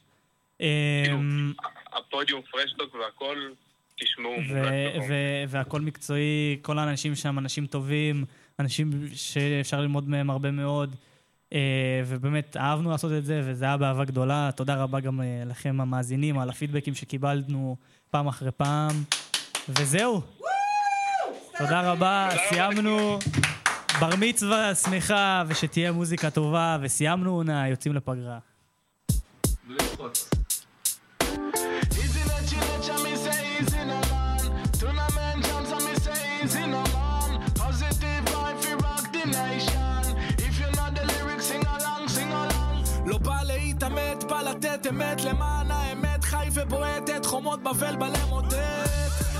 [0.62, 1.54] אמ,
[1.94, 3.52] הפודיום פרשטוק והכל,
[4.00, 4.36] תשמעו.
[5.10, 8.26] ו- והכל מקצועי, כל האנשים שם אנשים טובים,
[8.60, 10.96] אנשים שאפשר ללמוד מהם הרבה מאוד.
[11.54, 14.50] אה, ובאמת אהבנו לעשות את זה, וזה היה באהבה גדולה.
[14.56, 17.76] תודה רבה גם אה, לכם המאזינים על הפידבקים שקיבלנו
[18.10, 19.04] פעם אחרי פעם.
[19.70, 20.22] וזהו.
[21.62, 23.20] תודה רבה, סיימנו.
[24.00, 28.40] בר מצווה, שמחה, ושתהיה מוזיקה טובה, וסיימנו עונה, יוצאים לפגרה.
[43.06, 45.72] לא בא להתעמת, בא לתת אמת למען
[46.54, 48.56] ובועטת, חומות בבל בלמוטט.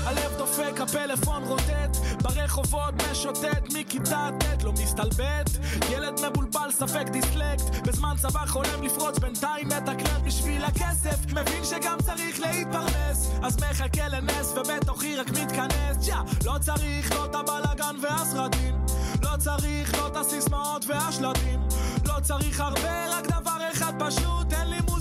[0.04, 5.50] הלב דופק, הפלאפון רוטט, ברחובות משוטט, מכיתה ט' לא מסתלבט.
[5.90, 11.32] ילד מבולבל, ספק דיסלקט, בזמן צבא חולם לפרוץ, בינתיים מתקלט בשביל הכסף.
[11.32, 16.08] מבין שגם צריך להתפרנס, אז מחכה לנס, ובתוכי רק מתכנס.
[16.08, 18.74] יא, לא צריך לא את הבלאגן והסרטים,
[19.22, 21.60] לא צריך לא את הסיסמאות והשלטים,
[22.04, 24.91] לא צריך הרבה, רק דבר אחד פשוט, תן לי טובה,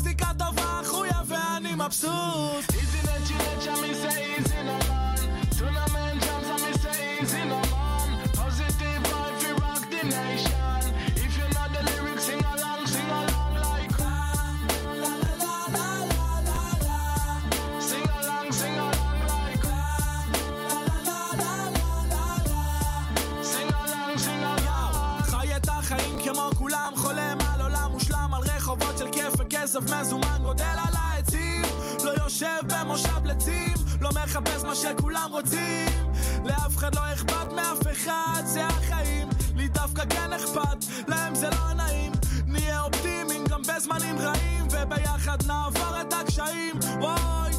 [1.60, 2.64] חויה ואני מבסוט.
[2.72, 5.18] Easy let you let ya me say easy no man.
[5.58, 8.08] Tournament jams and me say easy no man.
[8.38, 10.82] Positive vibe we rock the nation.
[11.24, 13.98] If you know the lyrics, sing along, sing along like.
[14.02, 16.98] La la la la la la la.
[17.88, 19.64] Sing along, sing along like.
[19.70, 22.64] La la la la la la la.
[23.50, 25.22] Sing along, sing along.
[25.30, 30.38] חי את החיים כמו כולם, חולם על עולם מושלם, על רחובות של כיף וכסף מזומן,
[30.42, 30.99] גודל על העצים,
[32.11, 36.13] לא יושב במושב לצים, לא מחפש מה שכולם רוצים,
[36.45, 41.73] לאף אחד לא אכפת מאף אחד, זה החיים, לי דווקא כן אכפת, להם זה לא
[41.73, 42.11] נעים,
[42.45, 47.50] נהיה אופטימיים גם בזמנים רעים, וביחד נעבור את הקשיים, וואי,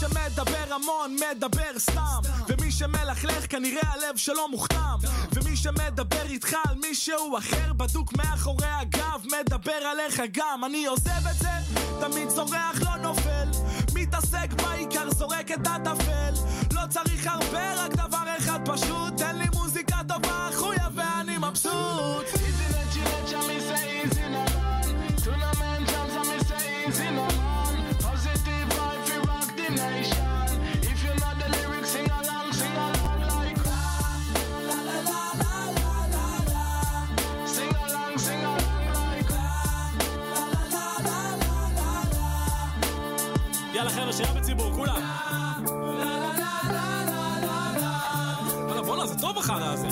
[0.00, 4.96] שמדבר המון מדבר סתם, ומי שמלכלך כנראה הלב שלו מוכתם,
[5.32, 11.38] ומי שמדבר איתך על מישהו אחר בדוק מאחורי הגב, מדבר עליך גם, אני עוזב את
[11.38, 11.48] זה,
[12.00, 13.48] תמיד צורח לא נופל,
[13.94, 16.32] מתעסק בעיקר זורק את הטפל,
[16.72, 22.26] לא צריך הרבה רק דבר אחד פשוט, תן לי מוזיקה טובה חויה ואני מבסוט.
[22.26, 24.09] Easy let you let ya me
[43.80, 45.02] יאללה חבר'ה, שירה בציבור, כולם.
[48.66, 49.88] וואלה, בואנה, זה טוב החרא הזה.